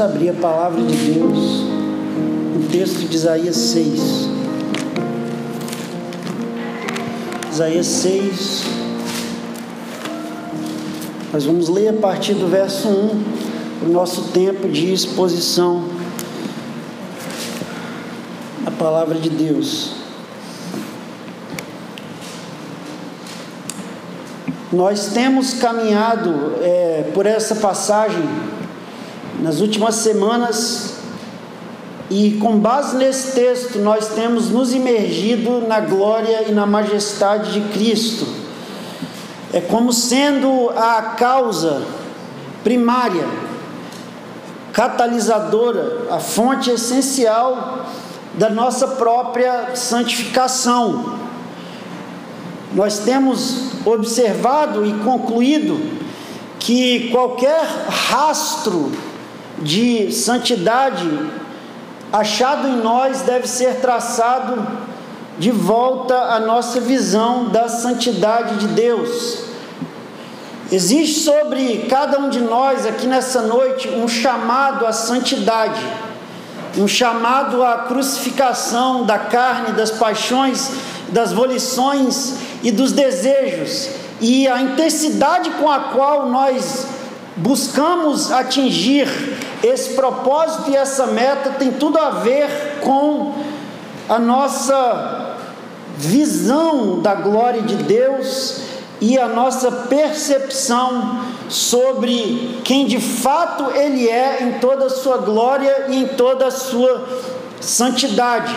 Abrir 0.00 0.30
a 0.30 0.32
palavra 0.32 0.82
de 0.82 0.96
Deus 0.96 1.36
no 2.54 2.66
texto 2.72 3.06
de 3.06 3.14
Isaías 3.14 3.54
6. 3.54 4.00
Isaías 7.52 7.86
6. 7.86 8.64
Nós 11.34 11.44
vamos 11.44 11.68
ler 11.68 11.88
a 11.88 11.92
partir 11.92 12.32
do 12.32 12.46
verso 12.46 12.88
1, 12.88 13.84
o 13.84 13.88
nosso 13.90 14.28
tempo 14.28 14.70
de 14.70 14.90
exposição 14.90 15.84
à 18.64 18.70
palavra 18.70 19.18
de 19.18 19.28
Deus. 19.28 19.92
Nós 24.72 25.08
temos 25.08 25.52
caminhado 25.52 26.54
é, 26.62 27.10
por 27.12 27.26
essa 27.26 27.54
passagem 27.56 28.24
nas 29.42 29.60
últimas 29.60 29.96
semanas 29.96 30.94
e, 32.10 32.32
com 32.40 32.58
base 32.58 32.96
nesse 32.96 33.32
texto, 33.32 33.78
nós 33.78 34.08
temos 34.08 34.50
nos 34.50 34.72
imergido 34.74 35.60
na 35.66 35.80
glória 35.80 36.48
e 36.48 36.52
na 36.52 36.66
majestade 36.66 37.52
de 37.52 37.60
Cristo. 37.72 38.26
É 39.52 39.60
como 39.60 39.92
sendo 39.92 40.70
a 40.70 41.14
causa 41.16 41.82
primária, 42.64 43.26
catalisadora, 44.72 46.08
a 46.10 46.18
fonte 46.18 46.70
essencial 46.70 47.86
da 48.34 48.50
nossa 48.50 48.88
própria 48.88 49.74
santificação. 49.74 51.18
Nós 52.74 53.00
temos 53.00 53.72
observado 53.84 54.84
e 54.86 54.92
concluído 55.04 55.80
que 56.58 57.08
qualquer 57.10 57.64
rastro 57.88 58.92
de 59.60 60.10
santidade 60.12 61.08
achado 62.12 62.66
em 62.66 62.76
nós 62.76 63.22
deve 63.22 63.46
ser 63.46 63.76
traçado 63.76 64.66
de 65.38 65.50
volta 65.50 66.14
à 66.14 66.40
nossa 66.40 66.80
visão 66.80 67.48
da 67.48 67.68
santidade 67.68 68.56
de 68.56 68.68
Deus. 68.68 69.44
Existe 70.72 71.20
sobre 71.20 71.86
cada 71.88 72.18
um 72.18 72.28
de 72.28 72.40
nós 72.40 72.86
aqui 72.86 73.06
nessa 73.06 73.42
noite 73.42 73.88
um 73.88 74.06
chamado 74.06 74.86
à 74.86 74.92
santidade, 74.92 75.80
um 76.76 76.86
chamado 76.86 77.64
à 77.64 77.78
crucificação 77.78 79.04
da 79.04 79.18
carne, 79.18 79.72
das 79.72 79.90
paixões, 79.90 80.72
das 81.08 81.32
volições 81.32 82.34
e 82.62 82.70
dos 82.70 82.92
desejos, 82.92 83.88
e 84.20 84.46
a 84.46 84.60
intensidade 84.60 85.50
com 85.50 85.68
a 85.68 85.80
qual 85.80 86.28
nós 86.28 86.86
buscamos 87.36 88.32
atingir 88.32 89.08
esse 89.62 89.94
propósito 89.94 90.70
e 90.70 90.76
essa 90.76 91.06
meta 91.06 91.50
tem 91.58 91.72
tudo 91.72 91.98
a 91.98 92.10
ver 92.10 92.78
com 92.80 93.34
a 94.08 94.18
nossa 94.18 95.36
visão 95.96 97.00
da 97.00 97.14
glória 97.14 97.62
de 97.62 97.76
Deus 97.76 98.62
e 99.00 99.18
a 99.18 99.28
nossa 99.28 99.70
percepção 99.70 101.20
sobre 101.48 102.60
quem 102.64 102.86
de 102.86 103.00
fato 103.00 103.70
Ele 103.74 104.08
é 104.08 104.42
em 104.42 104.58
toda 104.58 104.86
a 104.86 104.90
sua 104.90 105.18
glória 105.18 105.86
e 105.88 106.02
em 106.02 106.08
toda 106.08 106.46
a 106.46 106.50
sua 106.50 107.06
santidade. 107.60 108.54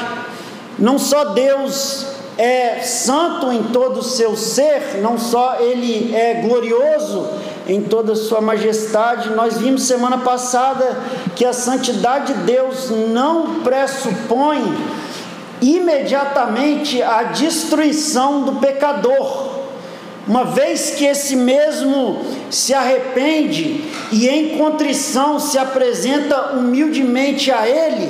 Não 0.79 0.97
só 0.97 1.25
Deus 1.25 2.07
é 2.37 2.81
santo 2.81 3.51
em 3.51 3.63
todo 3.63 3.99
o 3.99 4.03
seu 4.03 4.35
ser, 4.35 4.99
não 5.01 5.17
só 5.19 5.57
ele 5.59 6.15
é 6.15 6.41
glorioso 6.41 7.29
em 7.67 7.81
toda 7.81 8.15
sua 8.15 8.41
majestade. 8.41 9.29
Nós 9.29 9.57
vimos 9.57 9.83
semana 9.83 10.17
passada 10.17 10.97
que 11.35 11.45
a 11.45 11.53
santidade 11.53 12.33
de 12.33 12.39
Deus 12.41 12.89
não 12.89 13.61
pressupõe 13.61 14.61
imediatamente 15.61 17.01
a 17.01 17.23
destruição 17.23 18.41
do 18.43 18.53
pecador. 18.53 19.53
Uma 20.27 20.45
vez 20.45 20.91
que 20.91 21.05
esse 21.05 21.35
mesmo 21.35 22.21
se 22.49 22.73
arrepende 22.73 23.83
e 24.11 24.27
em 24.29 24.57
contrição 24.57 25.39
se 25.39 25.57
apresenta 25.57 26.53
humildemente 26.53 27.51
a 27.51 27.67
Ele, 27.67 28.09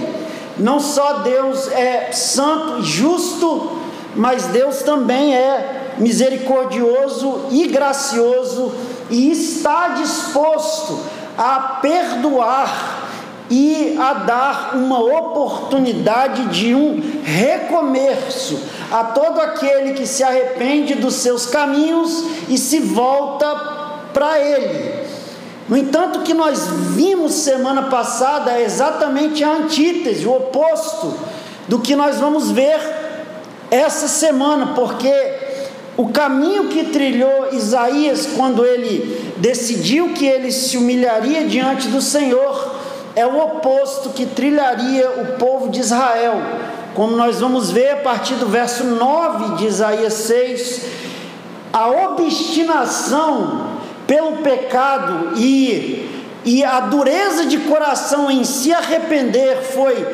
não 0.57 0.79
só 0.79 1.19
Deus 1.19 1.71
é 1.71 2.11
santo, 2.11 2.83
justo, 2.83 3.79
mas 4.15 4.45
Deus 4.45 4.83
também 4.83 5.35
é 5.35 5.95
misericordioso 5.97 7.45
e 7.51 7.67
gracioso 7.67 8.71
e 9.09 9.31
está 9.31 9.89
disposto 9.89 10.99
a 11.37 11.79
perdoar 11.81 13.01
e 13.49 13.95
a 13.99 14.13
dar 14.13 14.71
uma 14.75 14.99
oportunidade 14.99 16.47
de 16.47 16.73
um 16.73 17.01
recomeço 17.23 18.59
a 18.91 19.03
todo 19.03 19.39
aquele 19.39 19.93
que 19.93 20.07
se 20.07 20.23
arrepende 20.23 20.95
dos 20.95 21.15
seus 21.15 21.45
caminhos 21.45 22.25
e 22.49 22.57
se 22.57 22.79
volta 22.79 23.53
para 24.13 24.39
Ele. 24.39 25.03
No 25.67 25.77
entanto, 25.77 26.19
o 26.19 26.21
que 26.23 26.33
nós 26.33 26.67
vimos 26.95 27.33
semana 27.33 27.83
passada 27.83 28.51
é 28.51 28.63
exatamente 28.63 29.43
a 29.43 29.51
antítese, 29.51 30.25
o 30.25 30.35
oposto 30.35 31.13
do 31.67 31.79
que 31.79 31.95
nós 31.95 32.19
vamos 32.19 32.51
ver 32.51 32.79
essa 33.71 34.07
semana, 34.07 34.73
porque 34.75 35.42
o 35.95 36.07
caminho 36.07 36.69
que 36.69 36.85
trilhou 36.85 37.49
Isaías 37.53 38.27
quando 38.35 38.65
ele 38.65 39.33
decidiu 39.37 40.13
que 40.13 40.25
ele 40.25 40.51
se 40.51 40.77
humilharia 40.77 41.45
diante 41.45 41.87
do 41.87 42.01
Senhor 42.01 42.81
é 43.15 43.25
o 43.27 43.37
oposto 43.37 44.09
que 44.09 44.25
trilharia 44.25 45.07
o 45.09 45.37
povo 45.37 45.69
de 45.69 45.79
Israel. 45.79 46.41
Como 46.95 47.15
nós 47.15 47.39
vamos 47.39 47.69
ver 47.69 47.91
a 47.91 47.97
partir 47.97 48.35
do 48.35 48.47
verso 48.47 48.83
9 48.83 49.55
de 49.57 49.67
Isaías 49.67 50.13
6, 50.13 50.81
a 51.71 51.87
obstinação 51.89 53.67
pelo 54.07 54.37
pecado 54.37 55.33
e, 55.37 56.09
e 56.43 56.63
a 56.63 56.79
dureza 56.81 57.45
de 57.45 57.59
coração 57.59 58.31
em 58.31 58.43
se 58.43 58.73
arrepender 58.73 59.57
foi 59.61 60.05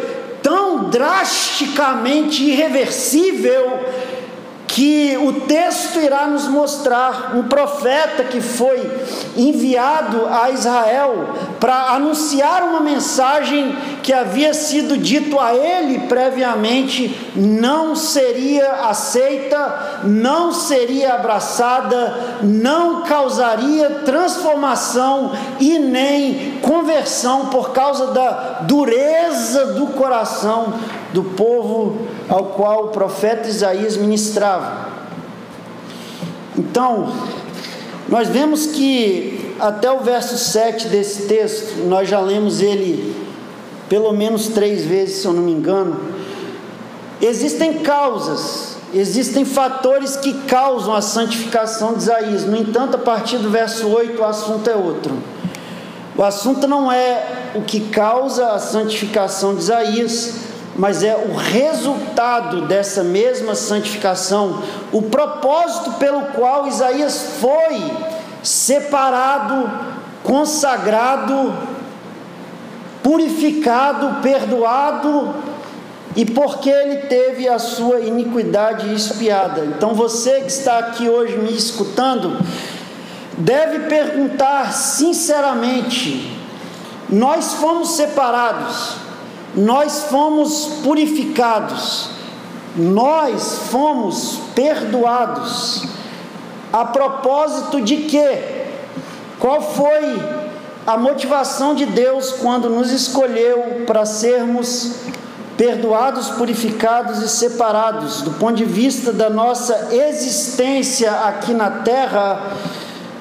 tão 0.42 0.90
drasticamente 0.90 2.44
irreversível 2.44 3.80
que 4.80 5.18
o 5.18 5.42
texto 5.42 6.00
irá 6.00 6.26
nos 6.26 6.48
mostrar 6.48 7.36
um 7.36 7.44
profeta 7.44 8.24
que 8.24 8.40
foi 8.40 8.90
enviado 9.36 10.26
a 10.26 10.52
Israel 10.52 11.36
para 11.60 11.96
anunciar 11.96 12.64
uma 12.64 12.80
mensagem 12.80 13.76
que 14.02 14.14
havia 14.14 14.54
sido 14.54 14.98
dito 14.98 15.38
a 15.38 15.54
ele 15.54 16.08
previamente 16.08 17.14
não 17.36 17.94
seria 17.94 18.86
aceita, 18.86 20.02
não 20.06 20.54
seria 20.54 21.16
abraçada, 21.16 22.40
não 22.42 23.02
causaria 23.02 23.90
transformação 24.06 25.34
e 25.60 25.78
nem 25.78 26.58
conversão 26.62 27.48
por 27.48 27.72
causa 27.72 28.14
da 28.14 28.60
dureza 28.62 29.74
do 29.74 29.88
coração 29.88 30.74
do 31.14 31.24
povo 31.24 32.08
ao 32.28 32.46
qual 32.48 32.86
o 32.86 32.88
profeta 32.90 33.48
Isaías 33.48 33.98
ministrava. 33.98 34.90
Então, 36.58 37.12
nós 38.08 38.28
vemos 38.28 38.68
que 38.68 39.56
até 39.60 39.92
o 39.92 40.00
verso 40.00 40.38
7 40.38 40.88
desse 40.88 41.28
texto, 41.28 41.86
nós 41.88 42.08
já 42.08 42.20
lemos 42.20 42.62
ele 42.62 43.16
pelo 43.88 44.14
menos 44.14 44.48
três 44.48 44.86
vezes, 44.86 45.22
se 45.22 45.26
eu 45.26 45.34
não 45.34 45.42
me 45.42 45.52
engano. 45.52 46.00
Existem 47.22 47.80
causas, 47.80 48.78
existem 48.94 49.44
fatores 49.44 50.16
que 50.16 50.34
causam 50.44 50.94
a 50.94 51.02
santificação 51.02 51.94
de 51.94 52.04
Isaías. 52.04 52.46
No 52.46 52.56
entanto, 52.56 52.96
a 52.96 53.00
partir 53.00 53.40
do 53.40 53.50
verso 53.50 53.88
8, 53.88 54.22
o 54.22 54.26
assunto 54.26 54.70
é 54.70 54.76
outro. 54.76 55.18
O 56.16 56.24
assunto 56.24 56.68
não 56.68 56.92
é 56.92 57.52
o 57.56 57.62
que 57.62 57.80
causa 57.80 58.52
a 58.52 58.60
santificação 58.60 59.56
de 59.56 59.62
Isaías, 59.62 60.34
mas 60.76 61.04
é 61.04 61.16
o 61.16 61.36
resultado 61.36 62.62
dessa 62.62 63.04
mesma 63.04 63.56
santificação, 63.56 64.64
o 64.92 65.02
propósito 65.04 65.94
pelo 65.94 66.22
qual 66.28 66.68
Isaías 66.68 67.38
foi 67.40 67.92
separado, 68.42 69.70
consagrado, 70.24 71.54
purificado, 73.04 74.22
perdoado 74.22 75.34
e 76.16 76.26
porque 76.26 76.70
ele 76.70 77.08
teve 77.08 77.48
a 77.48 77.60
sua 77.60 78.00
iniquidade 78.00 78.94
espiada. 78.94 79.66
Então 79.66 79.94
você 79.94 80.42
que 80.42 80.52
está 80.52 80.80
aqui 80.80 81.10
hoje 81.10 81.38
me 81.38 81.54
escutando, 81.54 82.38
deve 83.38 83.80
perguntar 83.88 84.74
sinceramente: 84.74 86.38
nós 87.10 87.54
fomos 87.56 87.92
separados 87.92 89.09
nós 89.56 90.04
fomos 90.04 90.80
purificados, 90.84 92.10
nós 92.76 93.60
fomos 93.70 94.40
perdoados. 94.56 95.84
A 96.72 96.86
propósito 96.86 97.82
de 97.82 97.98
quê? 97.98 98.66
Qual 99.40 99.62
foi 99.62 100.20
a 100.86 100.98
motivação 100.98 101.74
de 101.74 101.86
Deus 101.86 102.32
quando 102.34 102.70
nos 102.70 102.92
escolheu 102.92 103.84
para 103.88 104.06
sermos 104.06 104.96
perdoados, 105.58 106.30
purificados 106.30 107.22
e 107.22 107.28
separados 107.28 108.22
do 108.22 108.32
ponto 108.32 108.56
de 108.56 108.66
vista 108.66 109.12
da 109.12 109.30
nossa 109.30 109.90
existência 109.92 111.12
aqui 111.12 111.54
na 111.54 111.70
terra, 111.70 112.56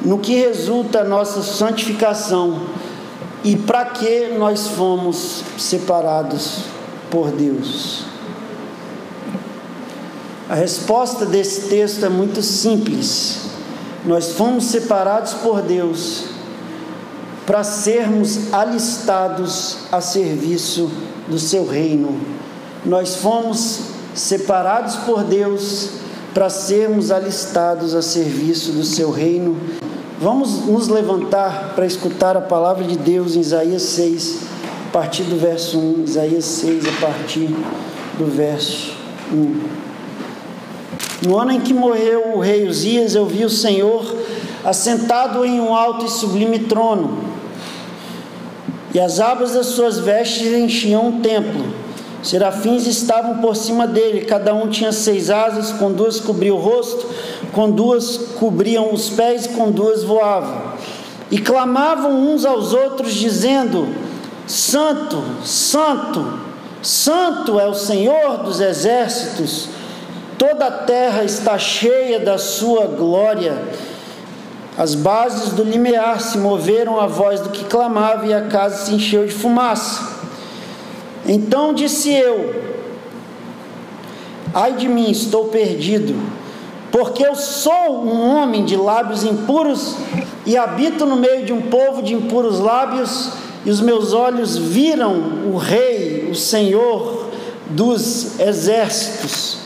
no 0.00 0.18
que 0.18 0.34
resulta 0.36 1.00
a 1.00 1.04
nossa 1.04 1.42
santificação 1.42 2.60
e 3.48 3.56
para 3.56 3.86
que 3.86 4.28
nós 4.36 4.68
fomos 4.68 5.42
separados 5.56 6.64
por 7.10 7.30
Deus. 7.30 8.04
A 10.50 10.54
resposta 10.54 11.24
desse 11.24 11.62
texto 11.62 12.04
é 12.04 12.10
muito 12.10 12.42
simples. 12.42 13.38
Nós 14.04 14.32
fomos 14.32 14.64
separados 14.64 15.32
por 15.32 15.62
Deus 15.62 16.24
para 17.46 17.64
sermos 17.64 18.52
alistados 18.52 19.78
a 19.90 20.02
serviço 20.02 20.90
do 21.26 21.38
seu 21.38 21.66
reino. 21.66 22.20
Nós 22.84 23.16
fomos 23.16 23.80
separados 24.14 24.96
por 24.96 25.24
Deus 25.24 25.88
para 26.34 26.50
sermos 26.50 27.10
alistados 27.10 27.94
a 27.94 28.02
serviço 28.02 28.72
do 28.72 28.84
seu 28.84 29.10
reino. 29.10 29.56
Vamos 30.20 30.66
nos 30.66 30.88
levantar 30.88 31.74
para 31.74 31.86
escutar 31.86 32.36
a 32.36 32.40
palavra 32.40 32.84
de 32.84 32.96
Deus 32.96 33.36
em 33.36 33.40
Isaías 33.40 33.82
6, 33.82 34.42
a 34.88 34.92
partir 34.92 35.22
do 35.22 35.36
verso 35.36 35.78
1. 35.78 36.04
Isaías 36.04 36.44
6, 36.44 36.84
a 36.88 37.00
partir 37.00 37.54
do 38.18 38.26
verso 38.26 38.92
1. 39.32 39.60
No 41.28 41.38
ano 41.38 41.52
em 41.52 41.60
que 41.60 41.72
morreu 41.72 42.34
o 42.34 42.40
rei 42.40 42.66
Uzias, 42.66 43.14
eu 43.14 43.26
vi 43.26 43.44
o 43.44 43.50
Senhor 43.50 44.04
assentado 44.64 45.44
em 45.44 45.60
um 45.60 45.74
alto 45.74 46.04
e 46.04 46.10
sublime 46.10 46.60
trono 46.60 47.28
e 48.94 48.98
as 48.98 49.20
abas 49.20 49.52
das 49.52 49.66
suas 49.66 49.98
vestes 49.98 50.52
enchiam 50.52 51.08
o 51.08 51.20
templo. 51.20 51.64
Serafins 52.22 52.86
estavam 52.86 53.38
por 53.38 53.54
cima 53.54 53.86
dele, 53.86 54.24
cada 54.24 54.52
um 54.52 54.68
tinha 54.68 54.92
seis 54.92 55.30
asas, 55.30 55.72
com 55.72 55.92
duas 55.92 56.18
cobriam 56.18 56.56
o 56.56 56.60
rosto, 56.60 57.06
com 57.52 57.70
duas 57.70 58.16
cobriam 58.38 58.92
os 58.92 59.08
pés, 59.08 59.46
com 59.46 59.70
duas 59.70 60.02
voavam. 60.02 60.72
E 61.30 61.38
clamavam 61.38 62.12
uns 62.12 62.44
aos 62.44 62.72
outros, 62.72 63.14
dizendo: 63.14 63.88
Santo, 64.46 65.22
Santo, 65.44 66.40
Santo 66.82 67.60
é 67.60 67.68
o 67.68 67.74
Senhor 67.74 68.38
dos 68.38 68.60
exércitos, 68.60 69.68
toda 70.36 70.66
a 70.66 70.70
terra 70.70 71.22
está 71.22 71.56
cheia 71.56 72.18
da 72.18 72.36
sua 72.36 72.86
glória. 72.86 73.62
As 74.76 74.94
bases 74.94 75.52
do 75.52 75.64
limiar 75.64 76.20
se 76.20 76.38
moveram 76.38 77.00
à 77.00 77.06
voz 77.06 77.40
do 77.40 77.50
que 77.50 77.64
clamava 77.64 78.26
e 78.26 78.32
a 78.32 78.42
casa 78.42 78.84
se 78.84 78.94
encheu 78.94 79.26
de 79.26 79.32
fumaça. 79.32 80.17
Então 81.28 81.74
disse 81.74 82.10
eu: 82.10 82.54
Ai 84.54 84.72
de 84.72 84.88
mim, 84.88 85.10
estou 85.10 85.44
perdido, 85.48 86.16
porque 86.90 87.24
eu 87.24 87.34
sou 87.34 88.02
um 88.02 88.34
homem 88.34 88.64
de 88.64 88.76
lábios 88.76 89.22
impuros 89.22 89.94
e 90.46 90.56
habito 90.56 91.04
no 91.04 91.16
meio 91.16 91.44
de 91.44 91.52
um 91.52 91.60
povo 91.60 92.02
de 92.02 92.14
impuros 92.14 92.58
lábios, 92.58 93.30
e 93.66 93.70
os 93.70 93.82
meus 93.82 94.14
olhos 94.14 94.56
viram 94.56 95.52
o 95.52 95.58
Rei, 95.58 96.30
o 96.30 96.34
Senhor 96.34 97.26
dos 97.68 98.40
exércitos. 98.40 99.58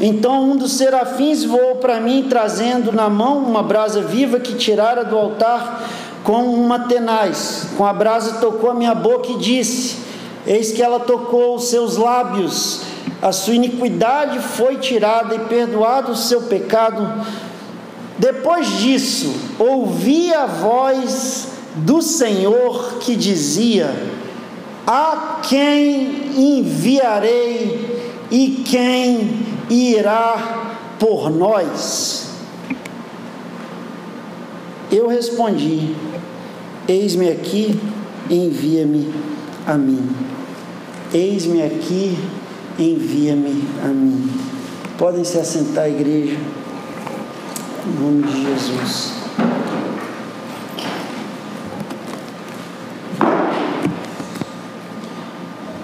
Então 0.00 0.50
um 0.50 0.56
dos 0.56 0.72
serafins 0.72 1.44
voou 1.44 1.76
para 1.76 2.00
mim, 2.00 2.26
trazendo 2.28 2.90
na 2.90 3.08
mão 3.08 3.38
uma 3.38 3.62
brasa 3.62 4.02
viva 4.02 4.40
que 4.40 4.54
tirara 4.56 5.04
do 5.04 5.16
altar 5.16 5.88
com 6.24 6.42
uma 6.46 6.80
tenaz. 6.80 7.68
Com 7.76 7.86
a 7.86 7.92
brasa 7.92 8.40
tocou 8.40 8.70
a 8.70 8.74
minha 8.74 8.94
boca 8.94 9.30
e 9.30 9.38
disse: 9.38 10.05
Eis 10.46 10.70
que 10.70 10.82
ela 10.82 11.00
tocou 11.00 11.56
os 11.56 11.64
seus 11.64 11.96
lábios, 11.96 12.82
a 13.20 13.32
sua 13.32 13.54
iniquidade 13.54 14.38
foi 14.38 14.76
tirada 14.76 15.34
e 15.34 15.40
perdoado 15.40 16.12
o 16.12 16.16
seu 16.16 16.42
pecado. 16.42 17.26
Depois 18.18 18.78
disso, 18.78 19.34
ouvi 19.58 20.32
a 20.32 20.46
voz 20.46 21.48
do 21.76 22.00
Senhor 22.00 22.98
que 23.00 23.16
dizia: 23.16 23.92
A 24.86 25.40
quem 25.42 26.58
enviarei 26.58 28.12
e 28.30 28.62
quem 28.68 29.46
irá 29.68 30.78
por 30.98 31.28
nós? 31.28 32.30
Eu 34.92 35.08
respondi: 35.08 35.94
Eis-me 36.86 37.28
aqui, 37.30 37.80
envia-me 38.30 39.12
a 39.66 39.74
mim. 39.74 40.35
Eis-me 41.14 41.62
aqui, 41.62 42.18
envia-me 42.76 43.64
a 43.84 43.86
mim. 43.86 44.28
Podem 44.98 45.22
se 45.22 45.38
assentar, 45.38 45.88
igreja, 45.88 46.36
em 47.86 48.02
nome 48.02 48.22
de 48.24 48.42
Jesus. 48.42 49.12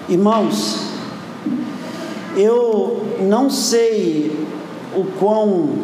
Irmãos, 0.08 0.88
eu 2.36 3.06
não 3.20 3.48
sei 3.48 4.44
o 4.94 5.04
quão 5.19 5.78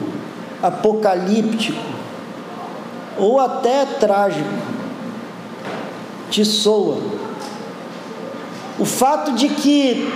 apocalíptico 0.60 1.78
ou 3.16 3.38
até 3.38 3.86
trágico 3.86 4.48
te 6.28 6.44
soa 6.44 7.27
o 8.78 8.84
fato 8.84 9.32
de 9.32 9.48
que 9.48 10.12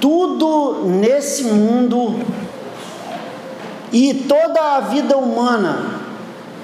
tudo 0.00 0.84
nesse 0.84 1.44
mundo 1.44 2.20
e 3.92 4.12
toda 4.28 4.76
a 4.76 4.80
vida 4.80 5.16
humana, 5.16 6.00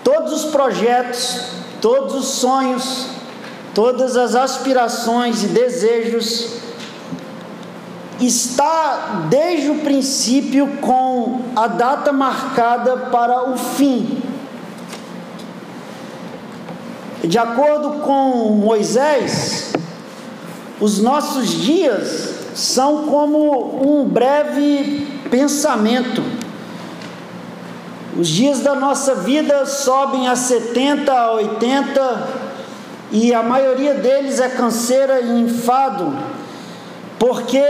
todos 0.05 0.33
os 0.33 0.51
projetos, 0.51 1.47
todos 1.81 2.15
os 2.15 2.27
sonhos, 2.27 3.07
todas 3.75 4.17
as 4.17 4.35
aspirações 4.35 5.43
e 5.43 5.47
desejos 5.47 6.61
está 8.21 9.27
desde 9.31 9.71
o 9.71 9.79
princípio 9.79 10.67
com 10.81 11.41
a 11.57 11.67
data 11.67 12.13
marcada 12.13 12.97
para 13.11 13.51
o 13.51 13.57
fim. 13.57 14.23
De 17.23 17.39
acordo 17.39 18.01
com 18.01 18.51
Moisés, 18.51 19.70
os 20.81 20.99
nossos 20.99 21.49
dias 21.51 22.35
são 22.55 23.05
como 23.05 23.83
um 23.83 24.09
breve 24.09 25.07
pensamento. 25.31 26.23
Os 28.19 28.27
dias 28.29 28.61
da 28.61 28.75
nossa 28.75 29.15
vida 29.15 29.67
sobem 29.67 30.27
a 30.27 30.35
70, 30.35 31.13
a 31.13 31.33
80, 31.33 32.29
e 33.13 33.35
a 33.35 33.43
maioria 33.43 33.95
deles 33.95 34.41
é 34.41 34.49
canseira 34.49 35.21
e 35.21 35.41
enfado, 35.41 36.17
porque 37.19 37.63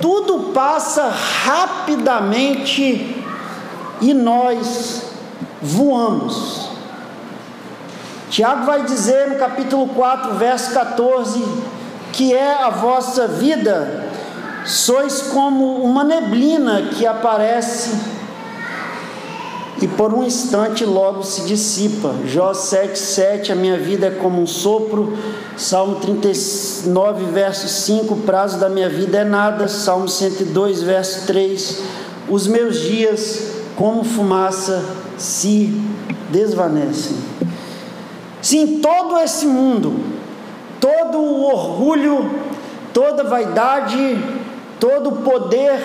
tudo 0.00 0.52
passa 0.52 1.08
rapidamente 1.44 3.24
e 4.00 4.14
nós 4.14 5.02
voamos. 5.60 6.68
Tiago 8.30 8.64
vai 8.64 8.84
dizer 8.84 9.28
no 9.28 9.36
capítulo 9.36 9.88
4, 9.88 10.34
verso 10.34 10.72
14, 10.72 11.42
que 12.18 12.34
é 12.34 12.52
a 12.52 12.68
vossa 12.68 13.28
vida, 13.28 14.10
sois 14.66 15.22
como 15.22 15.76
uma 15.76 16.02
neblina 16.02 16.90
que 16.96 17.06
aparece 17.06 17.96
e 19.80 19.86
por 19.86 20.12
um 20.12 20.24
instante 20.24 20.84
logo 20.84 21.22
se 21.22 21.42
dissipa. 21.42 22.12
Jó 22.26 22.50
7,7, 22.50 23.52
a 23.52 23.54
minha 23.54 23.76
vida 23.78 24.08
é 24.08 24.10
como 24.10 24.42
um 24.42 24.48
sopro. 24.48 25.16
Salmo 25.56 26.00
39, 26.00 27.26
verso 27.26 27.68
5, 27.68 28.12
o 28.12 28.22
prazo 28.22 28.58
da 28.58 28.68
minha 28.68 28.88
vida 28.88 29.18
é 29.18 29.24
nada. 29.24 29.68
Salmo 29.68 30.08
102, 30.08 30.82
verso 30.82 31.24
3, 31.24 31.82
os 32.28 32.48
meus 32.48 32.80
dias 32.80 33.42
como 33.76 34.02
fumaça 34.02 34.84
se 35.16 35.72
desvanecem. 36.30 37.16
Sim, 38.42 38.80
todo 38.80 39.16
esse 39.20 39.46
mundo, 39.46 40.17
todo 40.80 41.18
o 41.18 41.44
orgulho, 41.44 42.42
toda 42.92 43.24
vaidade, 43.24 44.18
todo 44.78 45.10
o 45.10 45.16
poder, 45.22 45.80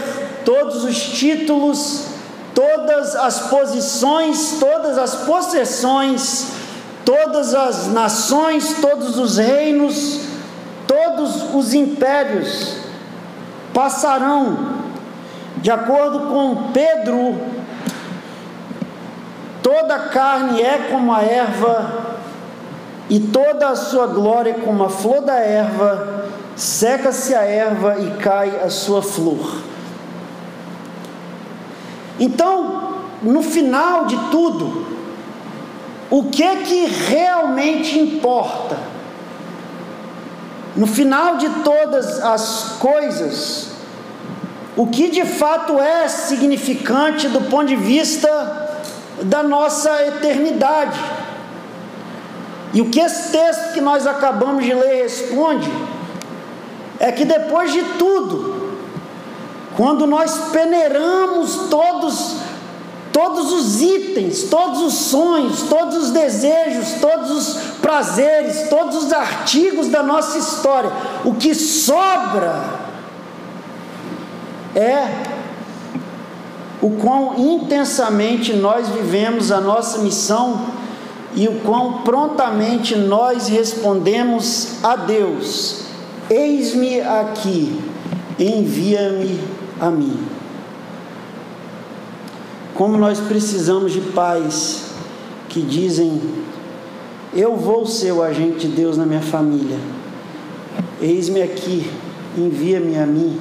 todos 0.45 0.83
os 0.83 1.01
títulos, 1.01 2.07
todas 2.53 3.15
as 3.15 3.39
posições, 3.47 4.57
todas 4.59 4.97
as 4.97 5.15
possessões, 5.15 6.51
todas 7.03 7.53
as 7.53 7.87
nações, 7.91 8.75
todos 8.81 9.17
os 9.17 9.37
reinos, 9.37 10.21
todos 10.87 11.53
os 11.53 11.73
impérios 11.73 12.77
passarão. 13.73 14.73
De 15.57 15.71
acordo 15.71 16.27
com 16.27 16.71
Pedro, 16.71 17.39
toda 19.61 19.97
carne 19.99 20.61
é 20.61 20.89
como 20.91 21.13
a 21.13 21.23
erva 21.23 22.13
e 23.13 23.19
toda 23.19 23.69
a 23.69 23.75
sua 23.75 24.07
glória 24.07 24.55
como 24.65 24.83
a 24.83 24.89
flor 24.89 25.21
da 25.21 25.35
erva, 25.35 26.25
seca-se 26.55 27.35
a 27.35 27.43
erva 27.43 27.99
e 27.99 28.09
cai 28.17 28.59
a 28.59 28.71
sua 28.71 29.03
flor. 29.03 29.57
Então, 32.19 33.03
no 33.21 33.43
final 33.43 34.07
de 34.07 34.17
tudo, 34.31 34.87
o 36.09 36.23
que 36.23 36.41
é 36.41 36.55
que 36.55 36.87
realmente 36.87 37.99
importa? 37.99 38.79
No 40.75 40.87
final 40.87 41.37
de 41.37 41.49
todas 41.63 42.19
as 42.19 42.77
coisas, 42.79 43.73
o 44.75 44.87
que 44.87 45.11
de 45.11 45.23
fato 45.23 45.79
é 45.79 46.07
significante 46.07 47.27
do 47.27 47.41
ponto 47.41 47.67
de 47.67 47.75
vista 47.75 48.79
da 49.21 49.43
nossa 49.43 50.01
eternidade? 50.01 51.12
E 52.73 52.81
o 52.81 52.89
que 52.89 52.99
esse 52.99 53.31
texto 53.31 53.73
que 53.73 53.81
nós 53.81 54.07
acabamos 54.07 54.65
de 54.65 54.73
ler 54.73 55.03
responde 55.03 55.71
é 56.99 57.11
que 57.11 57.23
depois 57.23 57.71
de 57.71 57.83
tudo, 57.99 58.73
quando 59.75 60.07
nós 60.07 60.49
peneiramos 60.51 61.67
todos 61.69 62.43
todos 63.13 63.51
os 63.51 63.79
itens, 63.79 64.43
todos 64.49 64.81
os 64.81 64.93
sonhos, 64.95 65.61
todos 65.69 66.05
os 66.05 66.09
desejos, 66.09 66.99
todos 66.99 67.29
os 67.29 67.63
prazeres, 67.79 68.69
todos 68.69 69.03
os 69.03 69.13
artigos 69.13 69.87
da 69.87 70.01
nossa 70.01 70.39
história, 70.39 70.91
o 71.23 71.35
que 71.35 71.53
sobra 71.53 72.55
é 74.75 75.07
o 76.81 76.89
quão 76.89 77.35
intensamente 77.37 78.51
nós 78.53 78.89
vivemos 78.89 79.51
a 79.51 79.61
nossa 79.61 79.99
missão 79.99 80.65
e 81.35 81.47
o 81.47 81.59
quão 81.61 82.03
prontamente 82.03 82.95
nós 82.95 83.47
respondemos 83.47 84.83
a 84.83 84.95
Deus: 84.95 85.85
Eis-me 86.29 87.01
aqui, 87.01 87.79
envia-me 88.39 89.39
a 89.79 89.89
mim. 89.89 90.17
Como 92.75 92.97
nós 92.97 93.19
precisamos 93.19 93.91
de 93.91 94.01
pais 94.01 94.85
que 95.49 95.61
dizem: 95.61 96.21
Eu 97.33 97.55
vou 97.55 97.85
ser 97.85 98.11
o 98.11 98.21
agente 98.21 98.67
de 98.67 98.75
Deus 98.75 98.97
na 98.97 99.05
minha 99.05 99.21
família. 99.21 99.77
Eis-me 101.01 101.41
aqui, 101.41 101.89
envia-me 102.37 102.97
a 102.97 103.05
mim. 103.05 103.39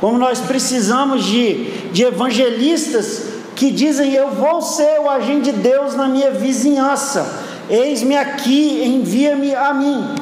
Como 0.00 0.16
nós 0.18 0.40
precisamos 0.40 1.24
de, 1.24 1.88
de 1.92 2.04
evangelistas 2.04 3.37
que 3.58 3.72
dizem: 3.72 4.14
Eu 4.14 4.30
vou 4.30 4.62
ser 4.62 5.00
o 5.00 5.10
agente 5.10 5.50
de 5.50 5.58
Deus 5.58 5.96
na 5.96 6.06
minha 6.06 6.30
vizinhança. 6.30 7.26
Eis-me 7.68 8.16
aqui, 8.16 8.84
envia-me 8.84 9.52
a 9.52 9.74
mim. 9.74 10.14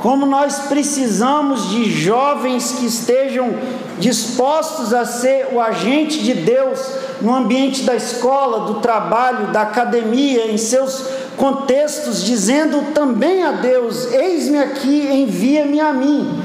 Como 0.00 0.26
nós 0.26 0.60
precisamos 0.60 1.70
de 1.70 1.84
jovens 1.88 2.72
que 2.72 2.86
estejam 2.86 3.54
dispostos 4.00 4.92
a 4.92 5.04
ser 5.04 5.50
o 5.52 5.60
agente 5.60 6.22
de 6.24 6.34
Deus 6.34 6.80
no 7.20 7.34
ambiente 7.34 7.82
da 7.82 7.94
escola, 7.94 8.66
do 8.66 8.80
trabalho, 8.80 9.52
da 9.52 9.62
academia, 9.62 10.50
em 10.50 10.56
seus 10.56 11.04
contextos, 11.36 12.24
dizendo 12.24 12.92
também 12.92 13.44
a 13.44 13.52
Deus: 13.52 14.12
Eis-me 14.12 14.58
aqui, 14.58 15.06
envia-me 15.08 15.78
a 15.78 15.92
mim. 15.92 16.42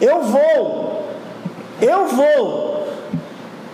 Eu 0.00 0.22
vou, 0.22 1.02
eu 1.82 2.06
vou, 2.06 2.86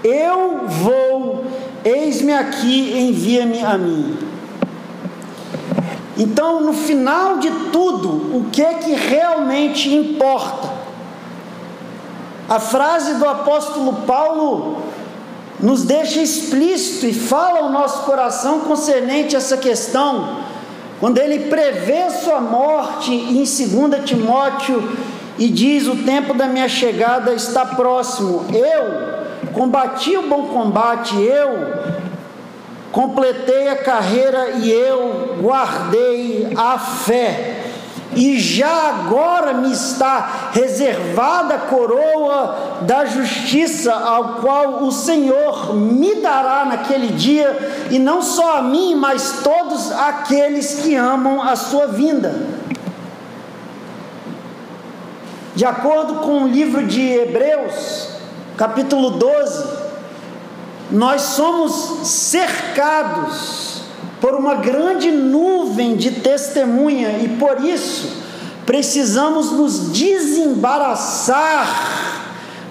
eu 0.05 0.67
vou, 0.67 1.45
eis-me 1.85 2.33
aqui, 2.33 2.99
envia-me 2.99 3.63
a 3.63 3.77
mim. 3.77 4.17
Então, 6.17 6.61
no 6.61 6.73
final 6.73 7.39
de 7.39 7.51
tudo, 7.73 8.37
o 8.37 8.47
que 8.51 8.63
é 8.63 8.75
que 8.75 8.93
realmente 8.93 9.93
importa? 9.93 10.73
A 12.49 12.61
frase 12.61 13.15
do 13.15 13.27
apóstolo 13.27 14.03
Paulo 14.07 14.83
nos 15.61 15.83
deixa 15.83 16.21
explícito 16.21 17.07
e 17.07 17.13
fala 17.13 17.61
ao 17.61 17.71
nosso 17.71 18.03
coração 18.03 18.61
concernente 18.61 19.35
essa 19.35 19.57
questão, 19.57 20.39
quando 21.01 21.19
ele 21.19 21.51
prevê 21.51 22.11
sua 22.11 22.41
morte 22.41 23.13
em 23.13 23.45
2 23.45 24.05
Timóteo 24.05 24.97
e 25.39 25.49
diz: 25.49 25.87
O 25.87 25.97
tempo 25.97 26.35
da 26.35 26.47
minha 26.47 26.69
chegada 26.69 27.35
está 27.35 27.65
próximo. 27.65 28.45
Eu 28.53 29.24
combati 29.55 30.17
o 30.17 30.29
bom 30.29 30.49
combate, 30.49 31.17
eu 31.17 31.73
completei 32.93 33.69
a 33.69 33.77
carreira 33.77 34.51
e 34.51 34.71
eu 34.71 35.37
guardei 35.41 36.53
a 36.57 36.79
fé 36.79 37.65
e 38.17 38.39
já 38.39 38.89
agora 38.91 39.53
me 39.55 39.73
está 39.73 40.51
reservada 40.53 41.55
a 41.55 41.59
coroa 41.59 42.79
da 42.83 43.05
justiça, 43.05 43.93
ao 43.93 44.37
qual 44.41 44.85
o 44.85 44.93
Senhor 44.93 45.75
me 45.75 46.17
dará 46.17 46.65
naquele 46.65 47.09
dia, 47.09 47.87
e 47.91 47.99
não 47.99 48.23
só 48.23 48.59
a 48.59 48.63
mim, 48.63 48.95
mas 48.95 49.41
todos 49.43 49.91
aqueles 49.93 50.81
que 50.81 50.95
amam 50.95 51.43
a 51.43 51.57
sua 51.57 51.89
vinda. 51.89 52.35
De 55.55 55.65
acordo 55.65 56.17
com 56.17 56.45
o 56.45 56.49
livro 56.49 56.85
de 56.87 57.01
Hebreus, 57.01 58.14
capítulo 58.57 59.11
12, 59.11 59.65
nós 60.91 61.23
somos 61.23 62.07
cercados 62.09 63.83
por 64.21 64.35
uma 64.35 64.55
grande 64.55 65.11
nuvem 65.11 65.97
de 65.97 66.13
testemunha 66.13 67.19
e 67.19 67.29
por 67.39 67.65
isso 67.65 68.23
precisamos 68.65 69.51
nos 69.51 69.91
desembaraçar 69.91 71.67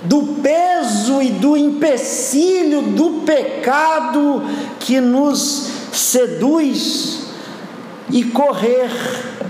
do 0.03 0.39
peso 0.41 1.21
e 1.21 1.31
do 1.31 1.55
empecilho 1.55 2.81
do 2.81 3.21
pecado 3.25 4.43
que 4.79 4.99
nos 4.99 5.69
seduz 5.91 7.22
e 8.13 8.24
correr 8.25 8.91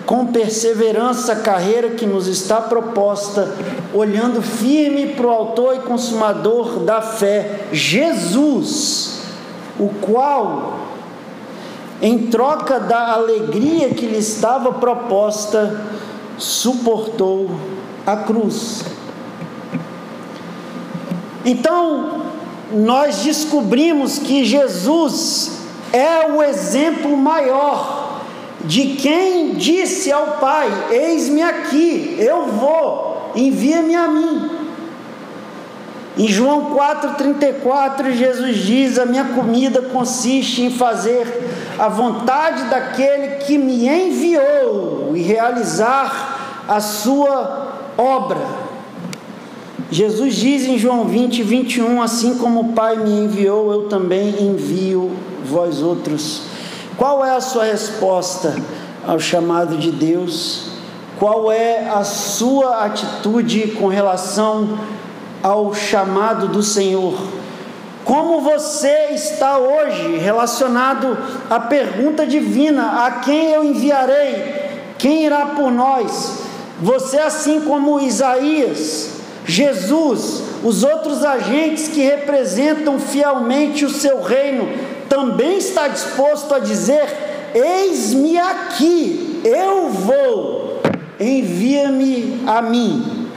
com 0.05 0.27
perseverança 0.27 1.33
a 1.33 1.35
carreira 1.35 1.89
que 1.89 2.05
nos 2.05 2.27
está 2.27 2.61
proposta, 2.61 3.53
olhando 3.93 4.41
firme 4.41 5.07
para 5.07 5.27
o 5.27 5.29
Autor 5.29 5.75
e 5.75 5.79
Consumador 5.79 6.79
da 6.79 7.01
fé, 7.01 7.67
Jesus, 7.73 9.19
o 9.77 9.89
qual 10.01 10.79
em 12.01 12.27
troca 12.27 12.79
da 12.79 13.11
alegria 13.11 13.89
que 13.89 14.05
lhe 14.05 14.17
estava 14.17 14.71
proposta, 14.71 15.81
suportou 16.37 17.51
a 18.05 18.15
cruz. 18.15 18.85
Então, 21.45 22.21
nós 22.71 23.23
descobrimos 23.23 24.19
que 24.19 24.45
Jesus 24.45 25.59
é 25.91 26.31
o 26.31 26.41
exemplo 26.41 27.15
maior 27.17 28.02
de 28.63 28.95
quem 28.95 29.53
disse 29.53 30.11
ao 30.11 30.37
Pai: 30.39 30.69
Eis-me 30.91 31.41
aqui, 31.41 32.15
eu 32.17 32.47
vou, 32.47 33.31
envia-me 33.35 33.95
a 33.95 34.07
mim. 34.07 34.49
Em 36.17 36.27
João 36.27 36.75
4,34, 36.75 38.11
Jesus 38.11 38.57
diz: 38.57 38.99
A 38.99 39.05
minha 39.05 39.25
comida 39.25 39.81
consiste 39.81 40.61
em 40.61 40.69
fazer 40.69 41.27
a 41.77 41.89
vontade 41.89 42.65
daquele 42.65 43.37
que 43.37 43.57
me 43.57 43.87
enviou 43.87 45.11
e 45.15 45.21
realizar 45.21 46.63
a 46.67 46.79
sua 46.79 47.73
obra. 47.97 48.63
Jesus 49.91 50.35
diz 50.35 50.65
em 50.65 50.77
João 50.77 51.05
20, 51.05 51.43
21: 51.43 52.01
Assim 52.01 52.37
como 52.37 52.61
o 52.61 52.73
Pai 52.73 52.95
me 52.95 53.11
enviou, 53.11 53.71
eu 53.71 53.89
também 53.89 54.41
envio 54.41 55.11
vós 55.43 55.81
outros. 55.81 56.52
Qual 56.97 57.25
é 57.25 57.31
a 57.31 57.41
sua 57.41 57.65
resposta 57.65 58.55
ao 59.05 59.19
chamado 59.19 59.77
de 59.77 59.91
Deus? 59.91 60.73
Qual 61.19 61.51
é 61.51 61.89
a 61.89 62.03
sua 62.03 62.85
atitude 62.85 63.75
com 63.79 63.87
relação 63.87 64.77
ao 65.41 65.73
chamado 65.73 66.47
do 66.47 66.61
Senhor? 66.61 67.15
Como 68.05 68.41
você 68.41 69.09
está 69.11 69.57
hoje 69.57 70.17
relacionado 70.17 71.17
à 71.49 71.59
pergunta 71.59 72.27
divina: 72.27 73.05
a 73.05 73.11
quem 73.11 73.51
eu 73.51 73.63
enviarei? 73.63 74.61
Quem 74.97 75.25
irá 75.25 75.47
por 75.47 75.71
nós? 75.71 76.39
Você, 76.81 77.17
assim 77.17 77.61
como 77.61 77.99
Isaías, 77.99 79.09
Jesus, 79.45 80.43
os 80.63 80.83
outros 80.83 81.23
agentes 81.23 81.87
que 81.87 82.01
representam 82.01 82.99
fielmente 82.99 83.85
o 83.85 83.89
seu 83.89 84.21
reino, 84.21 84.67
também 85.13 85.59
está 85.59 85.87
disposto 85.87 86.55
a 86.55 86.57
dizer: 86.57 87.51
Eis-me 87.53 88.35
aqui, 88.39 89.41
eu 89.45 89.89
vou, 89.89 90.81
envia-me 91.19 92.41
a 92.47 92.63
mim. 92.63 93.29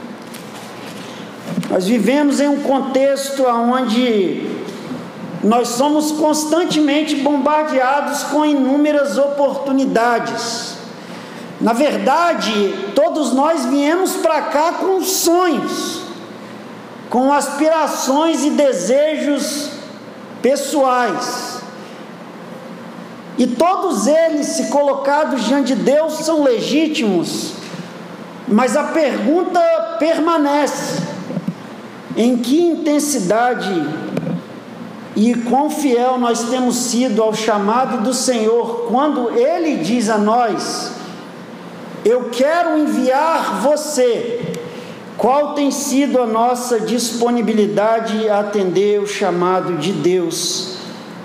Nós 1.69 1.85
vivemos 1.85 2.39
em 2.39 2.47
um 2.47 2.63
contexto 2.63 3.45
onde 3.45 4.43
nós 5.43 5.67
somos 5.67 6.11
constantemente 6.13 7.17
bombardeados 7.17 8.23
com 8.23 8.43
inúmeras 8.43 9.19
oportunidades. 9.19 10.77
Na 11.61 11.73
verdade, 11.73 12.73
todos 12.95 13.33
nós 13.33 13.65
viemos 13.65 14.15
para 14.15 14.41
cá 14.41 14.71
com 14.73 15.03
sonhos, 15.03 16.01
com 17.11 17.31
aspirações 17.31 18.43
e 18.43 18.49
desejos 18.49 19.69
pessoais. 20.41 21.56
E 23.37 23.45
todos 23.45 24.07
eles, 24.07 24.47
se 24.47 24.67
colocados 24.67 25.45
diante 25.45 25.75
de 25.75 25.83
Deus, 25.83 26.13
são 26.25 26.43
legítimos. 26.43 27.53
Mas 28.47 28.75
a 28.75 28.85
pergunta 28.85 29.59
permanece: 29.99 31.03
em 32.15 32.37
que 32.37 32.59
intensidade 32.59 33.87
e 35.15 35.35
quão 35.35 35.69
fiel 35.69 36.17
nós 36.17 36.49
temos 36.49 36.75
sido 36.75 37.21
ao 37.21 37.33
chamado 37.33 38.03
do 38.03 38.13
Senhor 38.13 38.87
quando 38.87 39.29
Ele 39.29 39.77
diz 39.77 40.09
a 40.09 40.17
nós: 40.17 40.93
Eu 42.03 42.29
quero 42.29 42.77
enviar 42.77 43.61
você. 43.61 44.53
Qual 45.15 45.53
tem 45.53 45.71
sido 45.71 46.21
a 46.21 46.27
nossa 46.27 46.79
disponibilidade 46.79 48.29
a 48.29 48.39
atender 48.39 49.01
o 49.01 49.07
chamado 49.07 49.77
de 49.77 49.91
Deus 49.91 50.77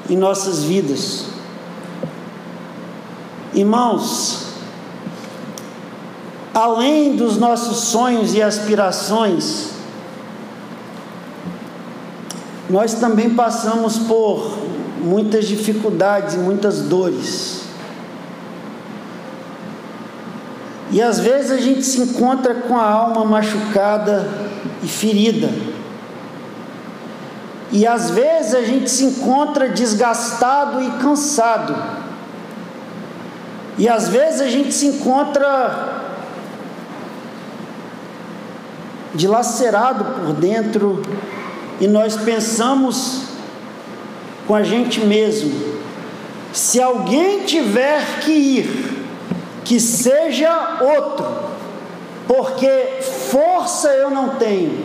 em 0.09 0.17
nossas 0.17 0.65
vidas? 0.65 1.32
Irmãos, 3.55 4.47
além 6.55 7.17
dos 7.17 7.37
nossos 7.37 7.85
sonhos 7.85 8.35
e 8.35 8.41
aspirações, 8.41 9.73
nós 12.71 12.95
também 12.95 13.31
passamos 13.35 13.99
por 13.99 14.57
muitas 15.03 15.47
dificuldades, 15.47 16.37
muitas 16.37 16.81
dores. 16.81 17.63
E 20.91 21.01
às 21.01 21.19
vezes 21.19 21.51
a 21.51 21.59
gente 21.59 21.83
se 21.83 22.01
encontra 22.01 22.55
com 22.55 22.77
a 22.77 22.85
alma 22.85 23.25
machucada 23.25 24.29
e 24.83 24.87
ferida. 24.87 25.51
E 27.71 27.87
às 27.87 28.11
vezes 28.11 28.55
a 28.55 28.63
gente 28.63 28.91
se 28.91 29.05
encontra 29.05 29.69
desgastado 29.71 30.83
e 30.83 30.91
cansado. 31.03 32.02
E 33.83 33.89
às 33.89 34.07
vezes 34.09 34.41
a 34.41 34.47
gente 34.47 34.73
se 34.73 34.87
encontra 34.87 36.05
dilacerado 39.13 40.05
por 40.05 40.35
dentro 40.35 41.03
e 41.81 41.89
nós 41.89 42.15
pensamos 42.15 43.23
com 44.47 44.55
a 44.55 44.63
gente 44.63 45.01
mesmo: 45.01 45.51
se 46.53 46.81
alguém 46.81 47.41
tiver 47.41 48.21
que 48.21 48.31
ir, 48.31 49.05
que 49.65 49.81
seja 49.81 50.79
outro, 50.81 51.27
porque 52.29 53.01
força 53.33 53.89
eu 53.89 54.11
não 54.11 54.37
tenho, 54.37 54.79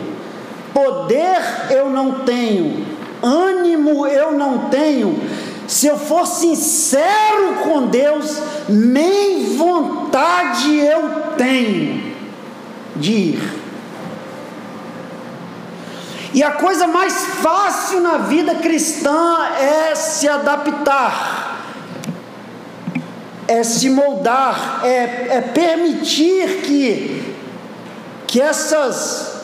poder 0.74 1.40
eu 1.70 1.88
não 1.88 2.24
tenho, 2.24 2.84
ânimo 3.22 4.08
eu 4.08 4.32
não 4.32 4.68
tenho. 4.70 5.22
Se 5.68 5.86
eu 5.86 5.98
for 5.98 6.26
sincero 6.26 7.56
com 7.62 7.86
Deus, 7.86 8.40
nem 8.68 9.56
vontade 9.56 10.78
eu 10.78 11.32
tenho 11.36 12.14
de 12.94 13.12
ir. 13.12 13.58
E 16.34 16.42
a 16.42 16.52
coisa 16.52 16.86
mais 16.86 17.14
fácil 17.42 18.00
na 18.00 18.18
vida 18.18 18.56
cristã 18.56 19.46
é 19.58 19.94
se 19.94 20.28
adaptar, 20.28 21.64
é 23.46 23.62
se 23.62 23.88
moldar, 23.88 24.82
é, 24.84 25.28
é 25.30 25.40
permitir 25.40 26.60
que, 26.62 27.34
que 28.26 28.40
essas 28.40 29.38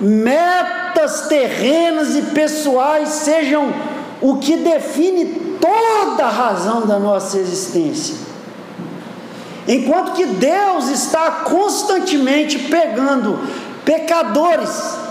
metas 0.00 1.22
terrenas 1.22 2.14
e 2.14 2.22
pessoais 2.22 3.08
sejam 3.08 3.74
o 4.20 4.36
que 4.36 4.56
define 4.56 5.58
toda 5.60 6.24
a 6.24 6.30
razão 6.30 6.86
da 6.86 7.00
nossa 7.00 7.36
existência. 7.36 8.31
Enquanto 9.66 10.12
que 10.12 10.26
Deus 10.26 10.88
está 10.88 11.30
constantemente 11.44 12.58
pegando 12.58 13.38
pecadores 13.84 15.02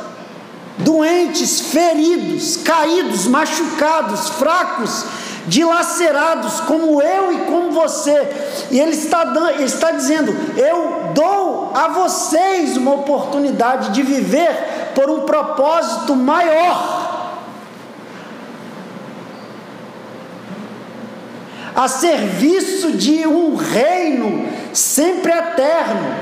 doentes, 0.77 1.61
feridos, 1.61 2.57
caídos, 2.57 3.27
machucados, 3.27 4.29
fracos, 4.29 5.05
dilacerados, 5.47 6.59
como 6.61 7.01
eu 7.01 7.33
e 7.33 7.37
como 7.45 7.71
você. 7.71 8.67
E 8.69 8.79
ele 8.79 8.91
está, 8.91 9.23
dando, 9.23 9.49
ele 9.51 9.63
está 9.63 9.91
dizendo: 9.91 10.35
Eu 10.57 11.11
dou 11.13 11.71
a 11.73 11.87
vocês 11.87 12.77
uma 12.77 12.93
oportunidade 12.93 13.91
de 13.91 14.01
viver 14.03 14.91
por 14.93 15.09
um 15.09 15.21
propósito 15.21 16.15
maior. 16.15 17.00
A 21.81 21.87
serviço 21.87 22.91
de 22.91 23.25
um 23.25 23.55
reino 23.55 24.47
sempre 24.71 25.31
eterno 25.31 26.13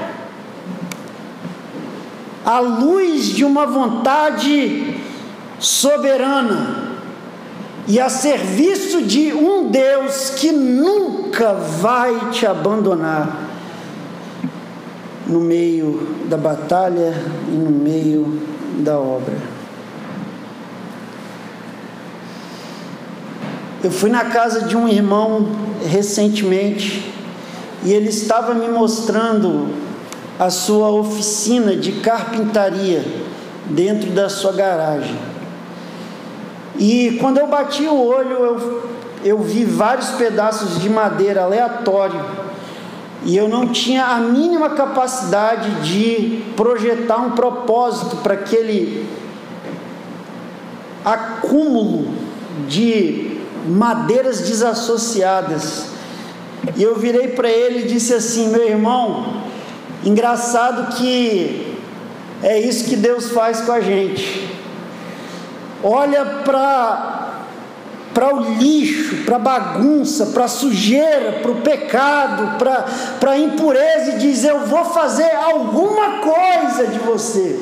à 2.45 2.61
luz 2.61 3.25
de 3.25 3.43
uma 3.43 3.65
vontade 3.65 4.95
soberana 5.59 6.93
e 7.85 7.99
a 7.99 8.07
serviço 8.07 9.01
de 9.01 9.33
um 9.33 9.69
Deus 9.69 10.29
que 10.29 10.49
nunca 10.49 11.53
vai 11.55 12.29
te 12.31 12.47
abandonar 12.47 13.49
no 15.27 15.41
meio 15.41 16.07
da 16.29 16.37
batalha 16.37 17.13
e 17.49 17.51
no 17.51 17.69
meio 17.69 18.41
da 18.77 18.97
obra. 18.97 19.58
Eu 23.81 23.91
fui 23.91 24.09
na 24.09 24.25
casa 24.25 24.63
de 24.63 24.75
um 24.75 24.89
irmão 24.89 25.47
recentemente 25.87 27.09
e 27.81 27.93
ele 27.93 28.09
estava 28.09 28.53
me 28.53 28.67
mostrando 28.67 29.69
a 30.37 30.49
sua 30.49 30.89
oficina 30.89 31.77
de 31.77 31.93
carpintaria 31.93 33.05
dentro 33.67 34.11
da 34.11 34.27
sua 34.27 34.51
garagem. 34.51 35.17
E 36.77 37.17
quando 37.21 37.37
eu 37.37 37.47
bati 37.47 37.83
o 37.83 38.05
olho, 38.05 38.31
eu, 38.31 38.83
eu 39.23 39.39
vi 39.39 39.63
vários 39.63 40.09
pedaços 40.09 40.81
de 40.81 40.89
madeira 40.89 41.43
aleatório. 41.43 42.19
E 43.23 43.35
eu 43.35 43.47
não 43.47 43.67
tinha 43.67 44.05
a 44.05 44.17
mínima 44.17 44.71
capacidade 44.71 45.69
de 45.89 46.43
projetar 46.57 47.17
um 47.17 47.31
propósito 47.31 48.17
para 48.17 48.33
aquele 48.33 49.07
acúmulo 51.05 52.13
de 52.67 53.38
madeiras 53.69 54.41
desassociadas. 54.41 55.85
E 56.75 56.83
eu 56.83 56.97
virei 56.97 57.29
para 57.29 57.49
ele 57.49 57.85
e 57.85 57.87
disse 57.87 58.13
assim: 58.13 58.49
meu 58.49 58.67
irmão, 58.67 59.39
Engraçado 60.03 60.95
que 60.95 61.77
é 62.41 62.57
isso 62.57 62.85
que 62.85 62.95
Deus 62.95 63.31
faz 63.31 63.61
com 63.61 63.71
a 63.71 63.81
gente. 63.81 64.49
Olha 65.83 66.25
para 66.45 67.17
para 68.13 68.35
o 68.35 68.55
lixo, 68.55 69.23
para 69.23 69.35
a 69.35 69.39
bagunça, 69.39 70.27
para 70.27 70.45
a 70.45 70.47
sujeira, 70.47 71.39
para 71.41 71.51
o 71.51 71.61
pecado, 71.61 72.57
para 73.19 73.31
a 73.31 73.37
impureza 73.37 74.11
e 74.11 74.17
diz: 74.19 74.43
Eu 74.43 74.65
vou 74.65 74.85
fazer 74.85 75.31
alguma 75.31 76.19
coisa 76.19 76.87
de 76.87 76.99
você. 76.99 77.59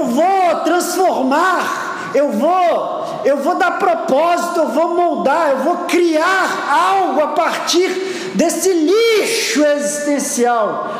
Eu 0.00 0.06
vou 0.06 0.60
transformar, 0.64 2.10
eu 2.14 2.32
vou 2.32 3.00
eu 3.22 3.36
vou 3.36 3.54
dar 3.56 3.72
propósito, 3.72 4.60
eu 4.60 4.68
vou 4.68 4.94
moldar, 4.94 5.50
eu 5.50 5.58
vou 5.58 5.76
criar 5.84 6.68
algo 6.70 7.20
a 7.20 7.28
partir 7.28 7.88
desse 8.34 8.72
lixo 8.72 9.62
existencial, 9.62 10.94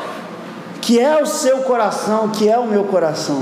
que 0.79 0.99
é 0.99 1.19
o 1.19 1.25
seu 1.25 1.63
coração, 1.63 2.29
que 2.29 2.47
é 2.47 2.59
o 2.59 2.67
meu 2.67 2.83
coração. 2.83 3.41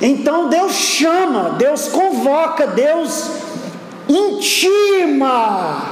Então 0.00 0.48
Deus 0.48 0.72
chama, 0.72 1.50
Deus 1.58 1.88
convoca, 1.88 2.66
Deus 2.68 3.30
intima. 4.08 5.82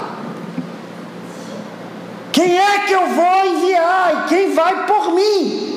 Quem 2.32 2.58
é 2.58 2.78
que 2.78 2.94
eu 2.94 3.08
vou 3.08 3.46
enviar 3.46 4.24
e 4.24 4.28
quem 4.30 4.54
vai 4.54 4.86
por 4.86 5.12
mim? 5.12 5.71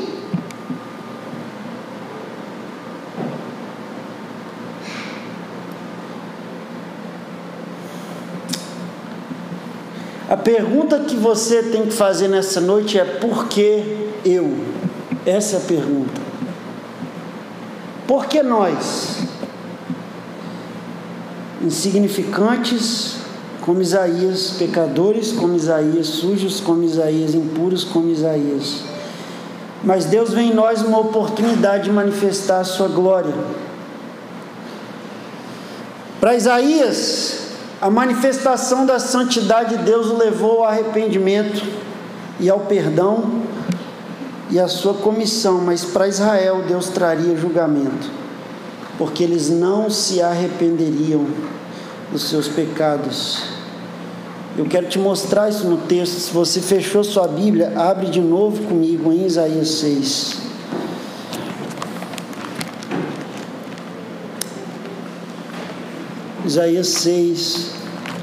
A 10.29 10.37
pergunta 10.37 10.99
que 10.99 11.15
você 11.15 11.63
tem 11.63 11.85
que 11.85 11.93
fazer 11.93 12.27
nessa 12.27 12.59
noite 12.59 12.99
é: 12.99 13.05
por 13.05 13.47
que 13.47 14.11
eu? 14.25 14.51
Essa 15.25 15.57
é 15.57 15.59
a 15.59 15.61
pergunta. 15.61 16.21
Por 18.07 18.25
que 18.27 18.43
nós? 18.43 19.25
insignificantes 21.65 23.15
como 23.61 23.81
Isaías, 23.81 24.55
pecadores 24.59 25.31
como 25.31 25.55
Isaías, 25.55 26.07
sujos 26.07 26.59
como 26.59 26.83
Isaías, 26.83 27.33
impuros 27.33 27.83
como 27.83 28.09
Isaías. 28.09 28.83
Mas 29.83 30.05
Deus 30.05 30.31
vem 30.31 30.51
em 30.51 30.53
nós 30.53 30.81
uma 30.81 30.99
oportunidade 30.99 31.85
de 31.85 31.91
manifestar 31.91 32.59
a 32.59 32.63
sua 32.63 32.87
glória. 32.87 33.33
Para 36.19 36.35
Isaías, 36.35 37.44
a 37.81 37.89
manifestação 37.89 38.85
da 38.85 38.99
santidade 38.99 39.77
de 39.77 39.83
Deus 39.83 40.07
o 40.07 40.17
levou 40.17 40.59
ao 40.59 40.65
arrependimento 40.65 41.61
e 42.39 42.49
ao 42.49 42.61
perdão 42.61 43.43
e 44.49 44.59
à 44.59 44.67
sua 44.67 44.93
comissão, 44.93 45.59
mas 45.59 45.83
para 45.83 46.07
Israel 46.07 46.63
Deus 46.67 46.89
traria 46.89 47.35
julgamento, 47.35 48.09
porque 48.97 49.23
eles 49.23 49.49
não 49.49 49.89
se 49.89 50.21
arrependeriam 50.21 51.25
dos 52.11 52.29
seus 52.29 52.47
pecados. 52.47 53.43
Eu 54.57 54.65
quero 54.65 54.87
te 54.87 54.97
mostrar 54.97 55.49
isso 55.49 55.67
no 55.67 55.77
texto. 55.77 56.13
Se 56.13 56.31
você 56.31 56.61
fechou 56.61 57.03
sua 57.03 57.27
Bíblia, 57.27 57.73
abre 57.75 58.07
de 58.07 58.21
novo 58.21 58.63
comigo 58.63 59.11
em 59.11 59.25
Isaías 59.25 59.67
6. 59.67 60.37
Isaías 66.45 66.89
6, 66.89 67.71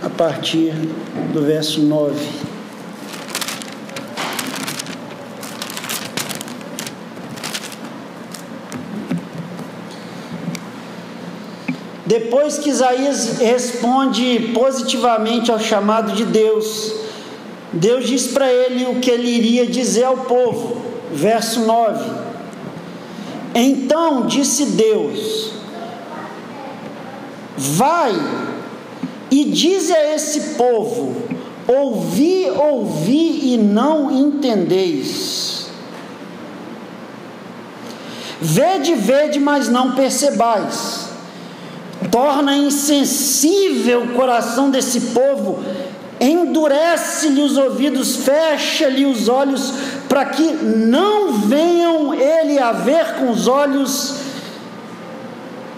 a 0.01 0.09
partir 0.09 0.73
do 1.33 1.43
verso 1.43 1.81
9. 1.81 2.15
Depois 12.07 12.59
que 12.59 12.71
Isaías 12.71 13.39
responde 13.39 14.53
positivamente 14.55 15.51
ao 15.51 15.59
chamado 15.59 16.13
de 16.13 16.25
Deus, 16.25 16.95
Deus 17.73 18.07
diz 18.07 18.29
para 18.29 18.53
ele 18.53 18.87
o 18.87 19.01
que 19.01 19.11
ele 19.11 19.31
iria 19.31 19.67
dizer 19.67 20.05
ao 20.05 20.19
povo. 20.19 20.81
Verso 21.13 21.63
9: 21.63 22.09
Então 23.53 24.27
disse 24.27 24.67
Deus: 24.67 25.62
Vai 27.77 28.12
e 29.31 29.44
diz 29.44 29.90
a 29.90 30.14
esse 30.14 30.55
povo: 30.55 31.22
Ouvi, 31.66 32.51
ouvi 32.51 33.55
e 33.55 33.57
não 33.57 34.11
entendeis. 34.11 35.66
Vede, 38.40 38.94
vede, 38.94 39.38
mas 39.38 39.68
não 39.68 39.92
percebais 39.92 41.12
torna 42.11 42.57
insensível 42.57 44.03
o 44.03 44.09
coração 44.09 44.70
desse 44.70 45.01
povo, 45.12 45.64
endurece-lhe 46.20 47.40
os 47.40 47.57
ouvidos, 47.57 48.16
fecha-lhe 48.16 49.07
os 49.07 49.29
olhos, 49.29 49.72
para 50.09 50.27
que 50.27 50.42
não 50.53 51.33
venham 51.33 52.14
ele 52.14 52.59
a 52.59 52.72
ver 52.72 53.14
com 53.14 53.31
os 53.31 53.46
olhos 53.46 54.16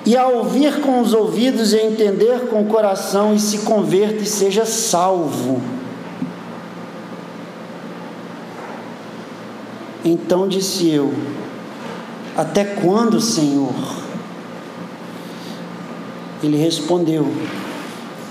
e 0.06 0.16
a 0.16 0.28
ouvir 0.28 0.80
com 0.80 1.00
os 1.00 1.14
ouvidos 1.14 1.72
e 1.72 1.78
a 1.78 1.86
entender 1.86 2.48
com 2.48 2.62
o 2.62 2.66
coração 2.66 3.34
e 3.34 3.40
se 3.40 3.58
converta 3.58 4.22
e 4.22 4.26
seja 4.26 4.66
salvo. 4.66 5.60
Então 10.04 10.46
disse 10.46 10.90
eu: 10.90 11.12
Até 12.36 12.64
quando, 12.64 13.20
Senhor? 13.20 13.72
Ele 16.42 16.58
respondeu: 16.58 17.26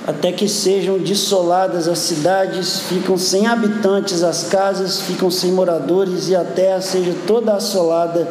Até 0.05 0.31
que 0.31 0.47
sejam 0.47 0.99
dissoladas 0.99 1.87
as 1.87 1.97
cidades, 1.97 2.81
ficam 2.81 3.17
sem 3.17 3.47
habitantes 3.47 4.21
as 4.21 4.43
casas, 4.43 5.01
ficam 5.01 5.31
sem 5.31 5.51
moradores, 5.51 6.29
e 6.29 6.35
a 6.35 6.43
terra 6.43 6.79
seja 6.79 7.15
toda 7.25 7.55
assolada, 7.55 8.29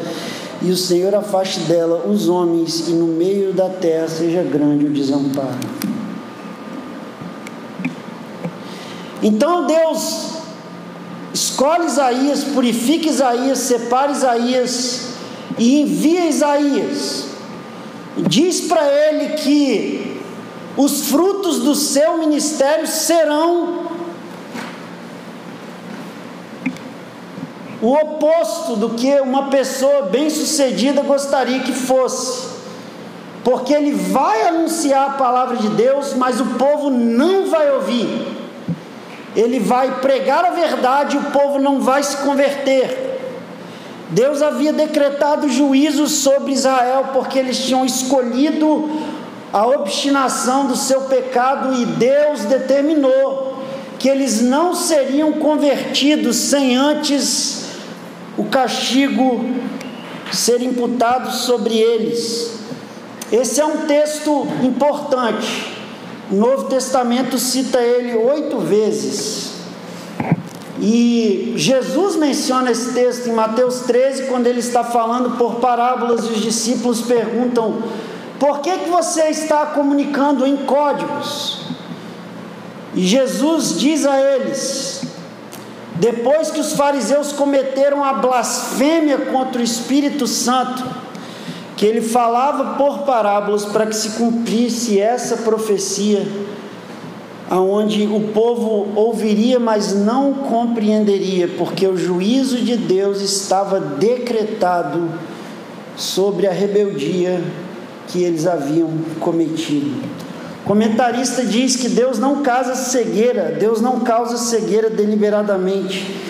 e 0.64 0.70
o 0.70 0.76
Senhor 0.76 1.14
afaste 1.14 1.60
dela 1.60 2.06
os 2.06 2.28
homens, 2.28 2.88
e 2.88 2.92
no 2.92 3.06
meio 3.06 3.52
da 3.52 3.68
terra 3.68 4.08
seja 4.08 4.42
grande 4.42 4.86
o 4.86 4.90
desamparo. 4.90 5.58
Então 9.22 9.66
Deus 9.66 10.32
escolhe 11.32 11.86
Isaías, 11.86 12.44
purifica 12.44 13.08
Isaías, 13.08 13.58
separa 13.58 14.12
Isaías 14.12 15.08
e 15.58 15.80
envia 15.80 16.26
Isaías 16.28 17.32
diz 18.16 18.62
para 18.62 18.86
ele 18.86 19.34
que 19.34 20.20
os 20.76 21.08
frutos 21.08 21.60
do 21.60 21.74
seu 21.74 22.18
ministério 22.18 22.86
serão 22.86 23.81
o 27.82 27.94
oposto 27.94 28.76
do 28.76 28.90
que 28.90 29.12
uma 29.20 29.48
pessoa 29.48 30.02
bem-sucedida 30.02 31.02
gostaria 31.02 31.58
que 31.58 31.72
fosse. 31.72 32.52
Porque 33.42 33.74
ele 33.74 33.92
vai 33.92 34.46
anunciar 34.46 35.10
a 35.10 35.14
palavra 35.14 35.56
de 35.56 35.66
Deus, 35.70 36.14
mas 36.14 36.40
o 36.40 36.46
povo 36.46 36.90
não 36.90 37.50
vai 37.50 37.72
ouvir. 37.72 38.38
Ele 39.34 39.58
vai 39.58 39.98
pregar 39.98 40.44
a 40.44 40.50
verdade 40.50 41.16
e 41.16 41.18
o 41.18 41.24
povo 41.32 41.58
não 41.58 41.80
vai 41.80 42.04
se 42.04 42.18
converter. 42.18 43.18
Deus 44.10 44.42
havia 44.42 44.72
decretado 44.72 45.48
juízo 45.48 46.06
sobre 46.06 46.52
Israel 46.52 47.08
porque 47.12 47.36
eles 47.36 47.64
tinham 47.64 47.84
escolhido 47.84 48.90
a 49.52 49.66
obstinação 49.66 50.68
do 50.68 50.76
seu 50.76 51.02
pecado 51.02 51.74
e 51.74 51.84
Deus 51.84 52.44
determinou 52.44 53.58
que 53.98 54.08
eles 54.08 54.40
não 54.40 54.72
seriam 54.72 55.32
convertidos 55.32 56.36
sem 56.36 56.76
antes 56.76 57.61
o 58.36 58.44
castigo 58.44 59.44
ser 60.32 60.62
imputado 60.62 61.30
sobre 61.30 61.76
eles. 61.76 62.58
Esse 63.30 63.60
é 63.60 63.64
um 63.64 63.86
texto 63.86 64.46
importante. 64.62 65.72
O 66.30 66.36
Novo 66.36 66.64
Testamento 66.64 67.38
cita 67.38 67.80
ele 67.80 68.14
oito 68.16 68.58
vezes. 68.58 69.52
E 70.80 71.54
Jesus 71.56 72.16
menciona 72.16 72.70
esse 72.70 72.92
texto 72.92 73.28
em 73.28 73.32
Mateus 73.32 73.80
13, 73.80 74.24
quando 74.24 74.46
ele 74.46 74.60
está 74.60 74.82
falando 74.82 75.36
por 75.36 75.56
parábolas, 75.56 76.24
e 76.24 76.32
os 76.32 76.40
discípulos 76.42 77.02
perguntam: 77.02 77.82
por 78.40 78.60
que, 78.60 78.78
que 78.78 78.90
você 78.90 79.28
está 79.28 79.66
comunicando 79.66 80.44
em 80.44 80.56
códigos? 80.56 81.60
E 82.94 83.06
Jesus 83.06 83.78
diz 83.78 84.04
a 84.04 84.20
eles: 84.20 85.04
depois 86.02 86.50
que 86.50 86.58
os 86.58 86.72
fariseus 86.72 87.30
cometeram 87.30 88.02
a 88.02 88.14
blasfêmia 88.14 89.18
contra 89.18 89.60
o 89.60 89.64
Espírito 89.64 90.26
Santo, 90.26 90.84
que 91.76 91.86
ele 91.86 92.00
falava 92.00 92.76
por 92.76 93.04
parábolas 93.04 93.66
para 93.66 93.86
que 93.86 93.94
se 93.94 94.10
cumprisse 94.18 94.98
essa 94.98 95.36
profecia 95.36 96.26
aonde 97.48 98.02
o 98.02 98.32
povo 98.32 98.88
ouviria, 98.96 99.60
mas 99.60 99.94
não 99.94 100.34
compreenderia, 100.34 101.46
porque 101.56 101.86
o 101.86 101.96
juízo 101.96 102.56
de 102.56 102.76
Deus 102.76 103.20
estava 103.20 103.78
decretado 103.78 105.08
sobre 105.96 106.48
a 106.48 106.52
rebeldia 106.52 107.40
que 108.08 108.24
eles 108.24 108.44
haviam 108.44 108.90
cometido. 109.20 110.02
Comentarista 110.64 111.44
diz 111.44 111.76
que 111.76 111.88
Deus 111.88 112.18
não 112.18 112.42
causa 112.42 112.74
cegueira, 112.74 113.56
Deus 113.58 113.80
não 113.80 114.00
causa 114.00 114.36
cegueira 114.36 114.88
deliberadamente. 114.88 116.20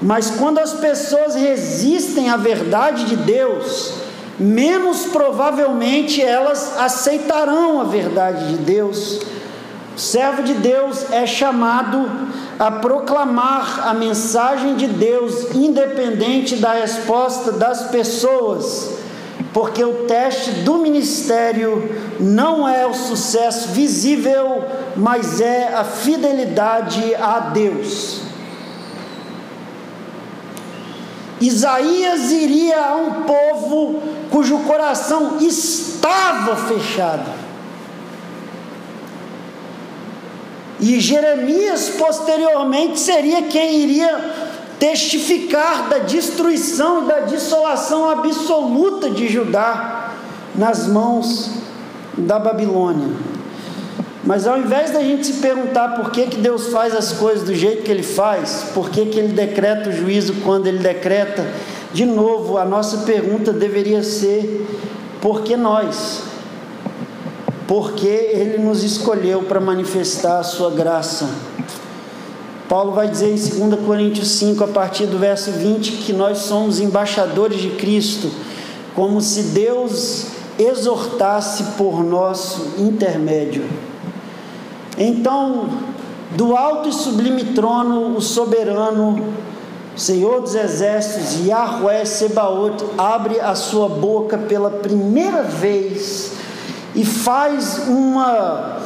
Mas 0.00 0.30
quando 0.30 0.58
as 0.58 0.72
pessoas 0.72 1.34
resistem 1.34 2.28
à 2.28 2.36
verdade 2.36 3.04
de 3.04 3.16
Deus, 3.16 3.94
menos 4.38 5.06
provavelmente 5.06 6.20
elas 6.20 6.78
aceitarão 6.78 7.80
a 7.80 7.84
verdade 7.84 8.48
de 8.48 8.56
Deus 8.58 9.20
o 9.94 9.98
servo 9.98 10.42
de 10.42 10.54
Deus 10.54 11.12
é 11.12 11.26
chamado 11.26 12.10
a 12.58 12.70
proclamar 12.70 13.88
a 13.88 13.92
mensagem 13.92 14.74
de 14.74 14.86
Deus, 14.86 15.54
independente 15.54 16.56
da 16.56 16.72
resposta 16.72 17.52
das 17.52 17.90
pessoas, 17.90 18.88
porque 19.52 19.84
o 19.84 20.04
teste 20.06 20.50
do 20.50 20.78
ministério 20.78 21.90
não 22.18 22.66
é 22.68 22.86
o 22.86 22.94
sucesso 22.94 23.68
visível, 23.68 24.64
mas 24.96 25.40
é 25.40 25.74
a 25.74 25.84
fidelidade 25.84 27.14
a 27.14 27.38
Deus. 27.40 28.22
Isaías 31.40 32.30
iria 32.30 32.80
a 32.80 32.96
um 32.96 33.22
povo 33.22 34.00
cujo 34.30 34.58
coração 34.60 35.38
estava 35.40 36.54
fechado 36.56 37.42
E 40.82 40.98
Jeremias, 40.98 41.90
posteriormente, 41.90 42.98
seria 42.98 43.42
quem 43.42 43.76
iria 43.84 44.50
testificar 44.82 45.88
da 45.88 45.98
destruição 45.98 47.04
e 47.04 47.06
da 47.06 47.20
dissolação 47.20 48.10
absoluta 48.10 49.08
de 49.08 49.28
Judá 49.28 50.12
nas 50.56 50.88
mãos 50.88 51.52
da 52.18 52.36
Babilônia. 52.36 53.06
Mas 54.24 54.44
ao 54.44 54.58
invés 54.58 54.90
da 54.90 55.00
gente 55.00 55.24
se 55.24 55.34
perguntar 55.34 55.90
por 55.90 56.10
que, 56.10 56.26
que 56.26 56.36
Deus 56.36 56.66
faz 56.66 56.96
as 56.96 57.12
coisas 57.12 57.44
do 57.44 57.54
jeito 57.54 57.84
que 57.84 57.92
Ele 57.92 58.02
faz, 58.02 58.70
por 58.74 58.90
que, 58.90 59.06
que 59.06 59.20
Ele 59.20 59.32
decreta 59.32 59.88
o 59.88 59.92
juízo 59.92 60.34
quando 60.42 60.66
Ele 60.66 60.78
decreta, 60.78 61.46
de 61.92 62.04
novo, 62.04 62.58
a 62.58 62.64
nossa 62.64 62.98
pergunta 63.06 63.52
deveria 63.52 64.02
ser: 64.02 64.66
por 65.20 65.42
que 65.42 65.56
nós? 65.56 66.24
Porque 67.68 68.08
Ele 68.08 68.58
nos 68.58 68.82
escolheu 68.82 69.44
para 69.44 69.60
manifestar 69.60 70.40
a 70.40 70.42
Sua 70.42 70.72
graça. 70.72 71.28
Paulo 72.72 72.92
vai 72.92 73.06
dizer 73.06 73.28
em 73.28 73.68
2 73.68 73.84
Coríntios 73.84 74.28
5, 74.28 74.64
a 74.64 74.68
partir 74.68 75.04
do 75.04 75.18
verso 75.18 75.50
20, 75.50 75.92
que 75.92 76.10
nós 76.10 76.38
somos 76.38 76.80
embaixadores 76.80 77.60
de 77.60 77.68
Cristo, 77.72 78.30
como 78.94 79.20
se 79.20 79.42
Deus 79.42 80.28
exortasse 80.58 81.64
por 81.76 82.02
nosso 82.02 82.76
intermédio. 82.78 83.62
Então, 84.96 85.68
do 86.30 86.56
alto 86.56 86.88
e 86.88 86.94
sublime 86.94 87.44
trono, 87.52 88.16
o 88.16 88.22
soberano, 88.22 89.22
Senhor 89.94 90.40
dos 90.40 90.54
exércitos, 90.54 91.46
Yahweh 91.46 92.06
Sebaot, 92.06 92.86
abre 92.96 93.38
a 93.38 93.54
sua 93.54 93.90
boca 93.90 94.38
pela 94.38 94.70
primeira 94.70 95.42
vez 95.42 96.32
e 96.94 97.04
faz 97.04 97.86
uma 97.86 98.78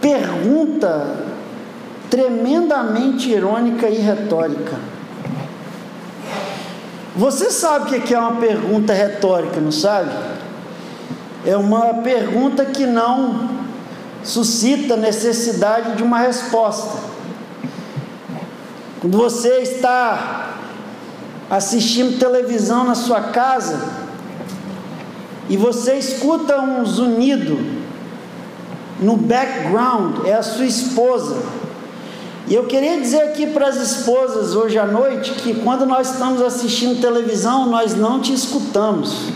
pergunta 0.00 1.27
tremendamente 2.10 3.30
irônica 3.30 3.88
e 3.88 3.98
retórica. 3.98 4.76
Você 7.16 7.50
sabe 7.50 7.96
o 7.96 8.02
que 8.02 8.14
é 8.14 8.18
uma 8.18 8.36
pergunta 8.36 8.92
retórica, 8.92 9.60
não 9.60 9.72
sabe? 9.72 10.10
É 11.44 11.56
uma 11.56 11.94
pergunta 11.94 12.64
que 12.64 12.86
não 12.86 13.48
suscita 14.22 14.96
necessidade 14.96 15.96
de 15.96 16.02
uma 16.02 16.18
resposta. 16.18 16.98
Quando 19.00 19.16
você 19.16 19.62
está 19.62 20.54
assistindo 21.50 22.18
televisão 22.18 22.84
na 22.84 22.94
sua 22.94 23.20
casa 23.20 23.80
e 25.48 25.56
você 25.56 25.94
escuta 25.94 26.60
um 26.60 26.84
zunido 26.84 27.58
no 29.00 29.16
background, 29.16 30.26
é 30.26 30.34
a 30.34 30.42
sua 30.42 30.66
esposa. 30.66 31.36
E 32.48 32.54
eu 32.54 32.64
queria 32.64 32.98
dizer 32.98 33.20
aqui 33.24 33.46
para 33.48 33.68
as 33.68 33.76
esposas 33.76 34.54
hoje 34.54 34.78
à 34.78 34.86
noite 34.86 35.32
que 35.32 35.52
quando 35.62 35.84
nós 35.84 36.12
estamos 36.12 36.40
assistindo 36.40 36.98
televisão, 36.98 37.66
nós 37.66 37.94
não 37.94 38.22
te 38.22 38.32
escutamos. 38.32 39.26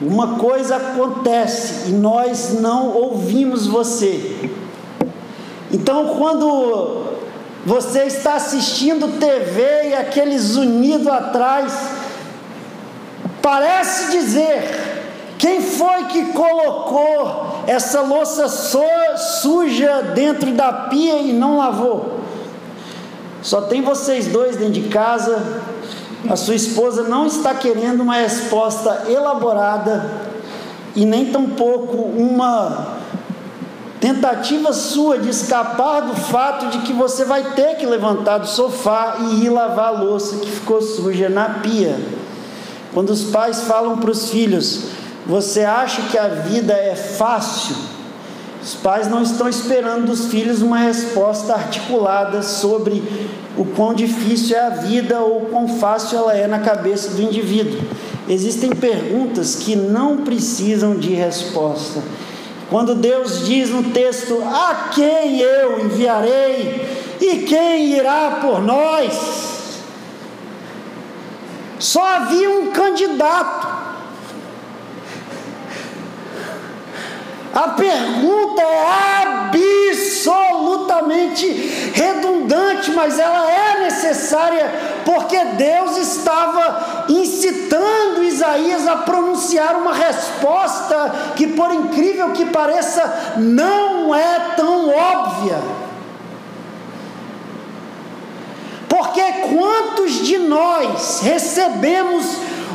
Uma 0.00 0.36
coisa 0.38 0.76
acontece 0.76 1.88
e 1.88 1.92
nós 1.92 2.60
não 2.60 2.90
ouvimos 2.90 3.66
você. 3.66 4.52
Então, 5.72 6.14
quando 6.16 7.06
você 7.66 8.04
está 8.04 8.34
assistindo 8.34 9.18
TV 9.18 9.88
e 9.88 9.94
aquele 9.94 10.38
zunido 10.38 11.10
atrás, 11.10 11.72
parece 13.42 14.12
dizer: 14.12 14.97
quem 15.38 15.62
foi 15.62 16.04
que 16.06 16.32
colocou 16.32 17.62
essa 17.66 18.00
louça 18.00 18.48
suja 18.48 20.02
dentro 20.14 20.52
da 20.52 20.72
pia 20.72 21.20
e 21.20 21.32
não 21.32 21.56
lavou? 21.56 22.18
Só 23.40 23.62
tem 23.62 23.80
vocês 23.80 24.26
dois 24.26 24.56
dentro 24.56 24.72
de 24.72 24.88
casa 24.88 25.62
a 26.28 26.36
sua 26.36 26.54
esposa 26.54 27.04
não 27.04 27.26
está 27.26 27.54
querendo 27.54 28.00
uma 28.00 28.16
resposta 28.16 29.04
elaborada 29.08 30.10
e 30.96 31.04
nem 31.04 31.26
tampouco 31.26 31.96
uma 31.96 32.98
tentativa 34.00 34.72
sua 34.72 35.18
de 35.18 35.28
escapar 35.28 36.02
do 36.02 36.14
fato 36.14 36.66
de 36.66 36.78
que 36.78 36.92
você 36.92 37.24
vai 37.24 37.52
ter 37.52 37.76
que 37.76 37.86
levantar 37.86 38.38
do 38.38 38.48
sofá 38.48 39.18
e 39.20 39.44
ir 39.44 39.50
lavar 39.50 39.88
a 39.88 40.00
louça 40.02 40.36
que 40.38 40.50
ficou 40.50 40.82
suja 40.82 41.28
na 41.28 41.48
pia. 41.60 42.00
Quando 42.92 43.10
os 43.10 43.24
pais 43.24 43.62
falam 43.62 43.98
para 43.98 44.10
os 44.10 44.28
filhos: 44.30 44.86
Você 45.28 45.62
acha 45.62 46.00
que 46.10 46.16
a 46.16 46.28
vida 46.28 46.72
é 46.72 46.96
fácil? 46.96 47.76
Os 48.62 48.74
pais 48.74 49.08
não 49.08 49.22
estão 49.22 49.46
esperando 49.46 50.06
dos 50.06 50.28
filhos 50.28 50.62
uma 50.62 50.78
resposta 50.78 51.52
articulada 51.52 52.42
sobre 52.42 53.02
o 53.54 53.66
quão 53.66 53.92
difícil 53.92 54.56
é 54.56 54.60
a 54.60 54.70
vida 54.70 55.20
ou 55.20 55.42
o 55.42 55.46
quão 55.46 55.68
fácil 55.68 56.18
ela 56.18 56.34
é 56.34 56.46
na 56.46 56.60
cabeça 56.60 57.10
do 57.10 57.20
indivíduo. 57.20 57.78
Existem 58.26 58.70
perguntas 58.70 59.54
que 59.56 59.76
não 59.76 60.18
precisam 60.18 60.96
de 60.96 61.12
resposta. 61.12 62.02
Quando 62.70 62.94
Deus 62.94 63.46
diz 63.46 63.68
no 63.68 63.84
texto: 63.90 64.42
A 64.44 64.88
quem 64.94 65.40
eu 65.40 65.84
enviarei 65.84 67.16
e 67.20 67.36
quem 67.42 67.96
irá 67.96 68.38
por 68.40 68.62
nós? 68.62 69.48
Só 71.78 72.04
havia 72.04 72.50
um 72.50 72.70
candidato 72.70 73.67
A 77.58 77.70
pergunta 77.70 78.62
é 78.62 78.86
absolutamente 79.50 81.48
redundante, 81.92 82.92
mas 82.92 83.18
ela 83.18 83.50
é 83.50 83.80
necessária 83.80 84.72
porque 85.04 85.36
Deus 85.44 85.96
estava 85.96 87.06
incitando 87.08 88.22
Isaías 88.22 88.86
a 88.86 88.98
pronunciar 88.98 89.74
uma 89.74 89.92
resposta 89.92 91.12
que, 91.34 91.48
por 91.48 91.74
incrível 91.74 92.30
que 92.30 92.46
pareça, 92.46 93.34
não 93.38 94.14
é 94.14 94.54
tão 94.54 94.88
óbvia. 94.90 95.58
Porque 98.88 99.22
quantos 99.48 100.24
de 100.24 100.38
nós 100.38 101.22
recebemos 101.24 102.24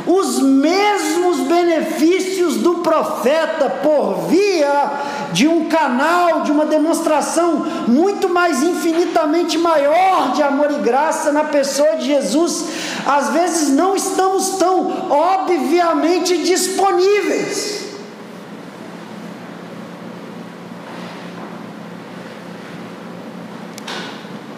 os 0.06 0.40
mesmos 0.40 1.40
benefícios 1.40 2.56
do 2.56 2.76
profeta 2.76 3.70
por 3.82 4.26
via 4.28 4.90
de 5.32 5.48
um 5.48 5.68
canal, 5.68 6.42
de 6.42 6.52
uma 6.52 6.66
demonstração 6.66 7.64
muito 7.88 8.28
mais 8.28 8.62
infinitamente 8.62 9.58
maior 9.58 10.32
de 10.32 10.42
amor 10.42 10.70
e 10.70 10.82
graça 10.82 11.32
na 11.32 11.44
pessoa 11.44 11.96
de 11.96 12.06
Jesus, 12.06 12.66
às 13.06 13.30
vezes 13.30 13.70
não 13.70 13.96
estamos 13.96 14.50
tão 14.50 15.10
obviamente 15.10 16.38
disponíveis. 16.38 17.84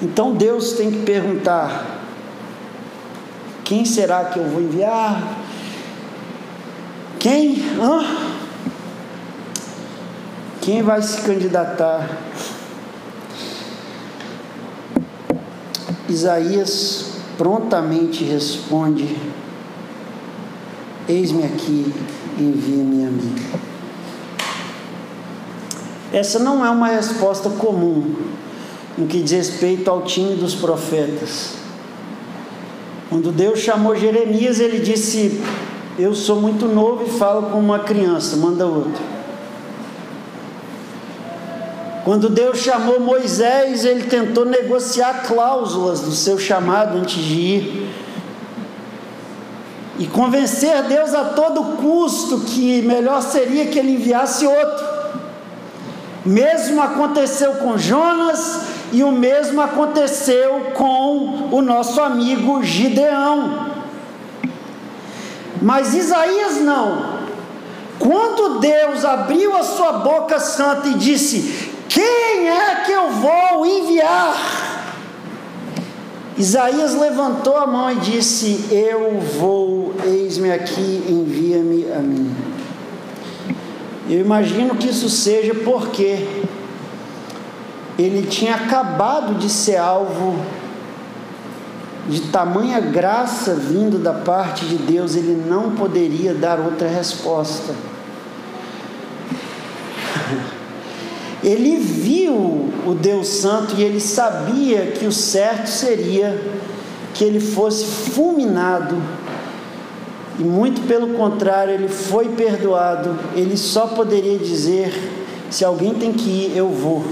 Então 0.02 0.34
Deus 0.34 0.72
tem 0.72 0.90
que 0.90 0.98
perguntar: 1.04 1.95
quem 3.66 3.84
será 3.84 4.26
que 4.26 4.38
eu 4.38 4.44
vou 4.44 4.62
enviar? 4.62 5.40
Quem? 7.18 7.56
Hã? 7.80 8.04
Quem 10.60 10.84
vai 10.84 11.02
se 11.02 11.20
candidatar? 11.22 12.08
Isaías 16.08 17.14
prontamente 17.36 18.22
responde: 18.22 19.16
Eis-me 21.08 21.42
aqui, 21.42 21.92
envia-me 22.38 23.04
a 23.04 23.10
mim. 23.10 23.34
Essa 26.12 26.38
não 26.38 26.64
é 26.64 26.70
uma 26.70 26.86
resposta 26.86 27.50
comum 27.50 28.14
no 28.96 29.08
que 29.08 29.20
diz 29.22 29.48
respeito 29.48 29.90
ao 29.90 30.02
time 30.02 30.36
dos 30.36 30.54
profetas. 30.54 31.65
Quando 33.08 33.30
Deus 33.30 33.60
chamou 33.60 33.96
Jeremias, 33.96 34.58
ele 34.58 34.78
disse: 34.78 35.40
Eu 35.98 36.14
sou 36.14 36.40
muito 36.40 36.66
novo 36.66 37.04
e 37.04 37.18
falo 37.18 37.42
como 37.50 37.58
uma 37.58 37.78
criança, 37.78 38.36
manda 38.36 38.66
outro. 38.66 39.16
Quando 42.04 42.28
Deus 42.28 42.58
chamou 42.58 43.00
Moisés, 43.00 43.84
ele 43.84 44.04
tentou 44.04 44.44
negociar 44.44 45.24
cláusulas 45.26 46.00
do 46.00 46.12
seu 46.12 46.38
chamado 46.38 46.98
antes 46.98 47.20
de 47.20 47.34
ir. 47.34 47.90
E 49.98 50.06
convencer 50.06 50.84
Deus 50.84 51.14
a 51.14 51.24
todo 51.24 51.76
custo 51.78 52.40
que 52.40 52.82
melhor 52.82 53.22
seria 53.22 53.66
que 53.66 53.78
ele 53.78 53.94
enviasse 53.94 54.46
outro. 54.46 54.86
Mesmo 56.24 56.80
aconteceu 56.82 57.54
com 57.54 57.78
Jonas, 57.78 58.60
e 58.92 59.02
o 59.02 59.12
mesmo 59.12 59.60
aconteceu 59.60 60.72
com 60.74 61.48
o 61.50 61.60
nosso 61.60 62.00
amigo 62.00 62.62
Gideão. 62.62 63.70
Mas 65.60 65.94
Isaías 65.94 66.60
não. 66.60 67.16
Quando 67.98 68.60
Deus 68.60 69.04
abriu 69.04 69.56
a 69.56 69.62
sua 69.62 69.92
boca 69.94 70.38
santa 70.38 70.88
e 70.88 70.94
disse: 70.94 71.70
Quem 71.88 72.48
é 72.48 72.82
que 72.84 72.92
eu 72.92 73.10
vou 73.10 73.66
enviar? 73.66 74.66
Isaías 76.38 76.94
levantou 76.94 77.56
a 77.56 77.66
mão 77.66 77.90
e 77.90 77.96
disse: 77.96 78.66
Eu 78.70 79.18
vou, 79.38 79.94
eis-me 80.04 80.52
aqui, 80.52 81.04
envia-me 81.08 81.90
a 81.90 81.98
mim. 81.98 82.34
Eu 84.08 84.20
imagino 84.20 84.76
que 84.76 84.88
isso 84.88 85.08
seja 85.08 85.54
porque 85.54 86.45
ele 87.98 88.26
tinha 88.26 88.54
acabado 88.54 89.34
de 89.34 89.48
ser 89.48 89.76
alvo 89.76 90.36
de 92.08 92.20
tamanha 92.20 92.80
graça 92.80 93.54
vindo 93.54 93.98
da 93.98 94.12
parte 94.12 94.64
de 94.66 94.76
Deus, 94.76 95.16
ele 95.16 95.42
não 95.48 95.72
poderia 95.72 96.34
dar 96.34 96.60
outra 96.60 96.88
resposta. 96.88 97.74
Ele 101.44 101.76
viu 101.76 102.72
o 102.84 102.94
Deus 102.94 103.28
Santo 103.28 103.76
e 103.76 103.84
ele 103.84 104.00
sabia 104.00 104.86
que 104.86 105.06
o 105.06 105.12
certo 105.12 105.68
seria 105.68 106.42
que 107.14 107.22
ele 107.22 107.38
fosse 107.38 107.84
fulminado. 107.84 109.00
E 110.40 110.42
muito 110.42 110.80
pelo 110.88 111.14
contrário, 111.14 111.74
ele 111.74 111.88
foi 111.88 112.30
perdoado. 112.30 113.16
Ele 113.34 113.56
só 113.56 113.86
poderia 113.86 114.38
dizer: 114.38 114.92
se 115.48 115.64
alguém 115.64 115.94
tem 115.94 116.12
que 116.12 116.28
ir, 116.28 116.56
eu 116.56 116.68
vou. 116.68 117.04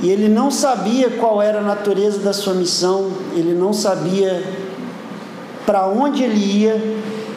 E 0.00 0.10
ele 0.10 0.28
não 0.28 0.50
sabia 0.50 1.10
qual 1.10 1.42
era 1.42 1.58
a 1.58 1.62
natureza 1.62 2.20
da 2.20 2.32
sua 2.32 2.54
missão, 2.54 3.10
ele 3.34 3.52
não 3.52 3.72
sabia 3.72 4.42
para 5.66 5.86
onde 5.88 6.22
ele 6.22 6.62
ia, 6.64 6.96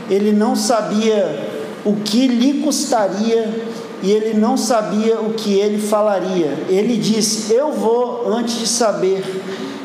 ele 0.10 0.32
não 0.32 0.56
sabia 0.56 1.50
o 1.84 1.96
que 1.96 2.28
lhe 2.28 2.62
custaria 2.62 3.66
e 4.04 4.12
ele 4.12 4.40
não 4.40 4.56
sabia 4.58 5.20
o 5.20 5.34
que 5.34 5.54
ele 5.54 5.80
falaria. 5.80 6.58
Ele 6.70 6.98
disse: 6.98 7.54
Eu 7.54 7.72
vou 7.72 8.32
antes 8.32 8.58
de 8.60 8.68
saber 8.68 9.24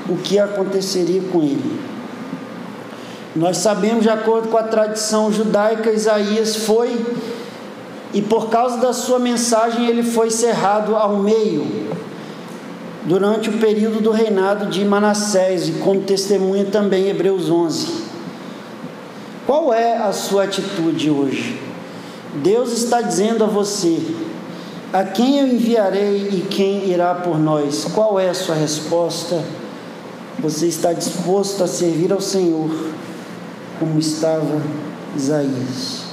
o 0.08 0.16
que 0.16 0.38
aconteceria 0.38 1.22
com 1.32 1.42
ele. 1.42 1.80
Nós 3.34 3.58
sabemos, 3.58 4.02
de 4.02 4.08
acordo 4.08 4.48
com 4.48 4.56
a 4.56 4.62
tradição 4.62 5.30
judaica, 5.30 5.92
Isaías 5.92 6.56
foi, 6.56 7.04
e 8.14 8.22
por 8.22 8.48
causa 8.48 8.78
da 8.78 8.94
sua 8.94 9.18
mensagem, 9.18 9.86
ele 9.86 10.02
foi 10.02 10.30
cerrado 10.30 10.96
ao 10.96 11.18
meio, 11.18 11.66
durante 13.06 13.48
o 13.48 13.58
período 13.58 14.00
do 14.00 14.10
reinado 14.10 14.66
de 14.66 14.84
Manassés, 14.84 15.68
e 15.68 15.72
como 15.72 16.02
testemunha 16.02 16.64
também 16.66 17.08
Hebreus 17.08 17.48
11. 17.48 18.04
Qual 19.46 19.72
é 19.72 19.96
a 19.96 20.12
sua 20.12 20.44
atitude 20.44 21.08
hoje? 21.08 21.58
Deus 22.42 22.72
está 22.72 23.00
dizendo 23.00 23.44
a 23.44 23.46
você: 23.46 24.02
a 24.92 25.04
quem 25.04 25.38
eu 25.38 25.46
enviarei 25.46 26.28
e 26.32 26.46
quem 26.50 26.90
irá 26.90 27.14
por 27.14 27.38
nós? 27.38 27.86
Qual 27.94 28.18
é 28.18 28.28
a 28.28 28.34
sua 28.34 28.56
resposta? 28.56 29.42
Você 30.40 30.66
está 30.66 30.92
disposto 30.92 31.62
a 31.62 31.66
servir 31.66 32.12
ao 32.12 32.20
Senhor 32.20 32.70
como 33.78 33.98
estava 33.98 34.60
Isaías? 35.16 36.04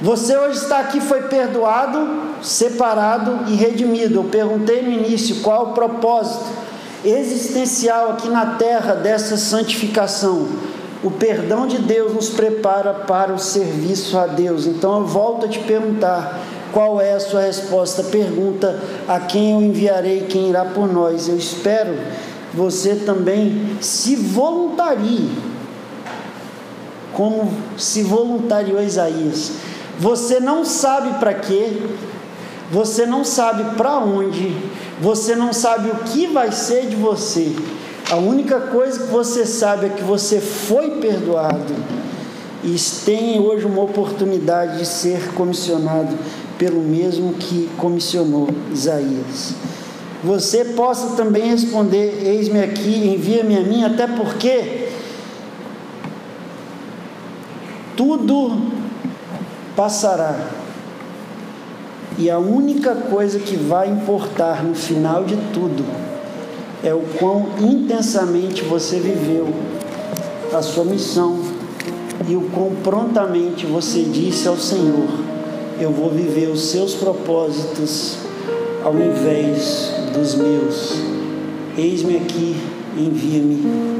Você 0.00 0.36
hoje 0.36 0.58
está 0.58 0.78
aqui, 0.78 1.00
foi 1.00 1.22
perdoado, 1.22 1.98
separado 2.42 3.50
e 3.50 3.54
redimido. 3.54 4.20
Eu 4.20 4.24
perguntei 4.24 4.82
no 4.82 4.90
início 4.90 5.36
qual 5.36 5.70
o 5.70 5.72
propósito 5.74 6.46
existencial 7.04 8.12
aqui 8.12 8.28
na 8.28 8.56
terra 8.56 8.94
dessa 8.94 9.36
santificação. 9.36 10.48
O 11.02 11.10
perdão 11.10 11.66
de 11.66 11.78
Deus 11.78 12.12
nos 12.12 12.28
prepara 12.28 12.92
para 12.92 13.32
o 13.32 13.38
serviço 13.38 14.18
a 14.18 14.26
Deus. 14.26 14.66
Então 14.66 14.98
eu 14.98 15.06
volto 15.06 15.46
a 15.46 15.48
te 15.48 15.60
perguntar: 15.60 16.40
qual 16.72 17.00
é 17.00 17.12
a 17.12 17.20
sua 17.20 17.42
resposta? 17.42 18.02
Pergunta 18.02 18.80
a 19.06 19.20
quem 19.20 19.52
eu 19.52 19.62
enviarei, 19.62 20.26
quem 20.28 20.48
irá 20.48 20.64
por 20.64 20.92
nós. 20.92 21.28
Eu 21.28 21.36
espero 21.36 21.94
você 22.52 22.96
também 22.96 23.76
se 23.80 24.16
voluntarie, 24.16 25.30
como 27.12 27.52
se 27.76 28.02
voluntariou 28.02 28.82
Isaías. 28.82 29.52
Você 29.98 30.40
não 30.40 30.64
sabe 30.64 31.18
para 31.18 31.34
quê, 31.34 31.82
você 32.70 33.06
não 33.06 33.24
sabe 33.24 33.76
para 33.76 33.98
onde, 33.98 34.54
você 35.00 35.34
não 35.34 35.52
sabe 35.52 35.90
o 35.90 35.96
que 36.04 36.26
vai 36.26 36.52
ser 36.52 36.86
de 36.86 36.96
você. 36.96 37.54
A 38.10 38.16
única 38.16 38.60
coisa 38.60 39.00
que 39.00 39.10
você 39.10 39.46
sabe 39.46 39.86
é 39.86 39.88
que 39.90 40.02
você 40.02 40.40
foi 40.40 40.92
perdoado 40.92 41.74
e 42.64 42.76
tem 43.04 43.40
hoje 43.40 43.64
uma 43.64 43.82
oportunidade 43.82 44.78
de 44.78 44.86
ser 44.86 45.32
comissionado 45.34 46.16
pelo 46.58 46.80
mesmo 46.80 47.34
que 47.34 47.70
comissionou 47.78 48.48
Isaías. 48.72 49.54
Você 50.24 50.64
possa 50.64 51.16
também 51.16 51.50
responder: 51.50 52.20
Eis-me 52.22 52.60
aqui, 52.60 53.14
envia-me 53.14 53.56
a 53.56 53.60
mim, 53.60 53.84
até 53.84 54.06
porque 54.06 54.88
tudo 57.96 58.72
passará. 59.76 60.57
E 62.18 62.28
a 62.28 62.36
única 62.36 62.96
coisa 62.96 63.38
que 63.38 63.54
vai 63.54 63.88
importar 63.88 64.64
no 64.64 64.74
final 64.74 65.22
de 65.22 65.36
tudo 65.52 65.84
é 66.82 66.92
o 66.92 67.00
quão 67.16 67.46
intensamente 67.60 68.64
você 68.64 68.98
viveu 68.98 69.46
a 70.52 70.60
sua 70.60 70.84
missão 70.84 71.38
e 72.26 72.34
o 72.34 72.42
quão 72.50 72.72
prontamente 72.82 73.66
você 73.66 74.02
disse 74.02 74.48
ao 74.48 74.56
Senhor: 74.56 75.08
Eu 75.80 75.92
vou 75.92 76.10
viver 76.10 76.48
os 76.48 76.62
seus 76.62 76.92
propósitos 76.92 78.16
ao 78.84 78.94
invés 78.94 79.92
dos 80.12 80.34
meus. 80.34 80.94
Eis-me 81.76 82.16
aqui, 82.16 82.56
envia-me 82.96 83.97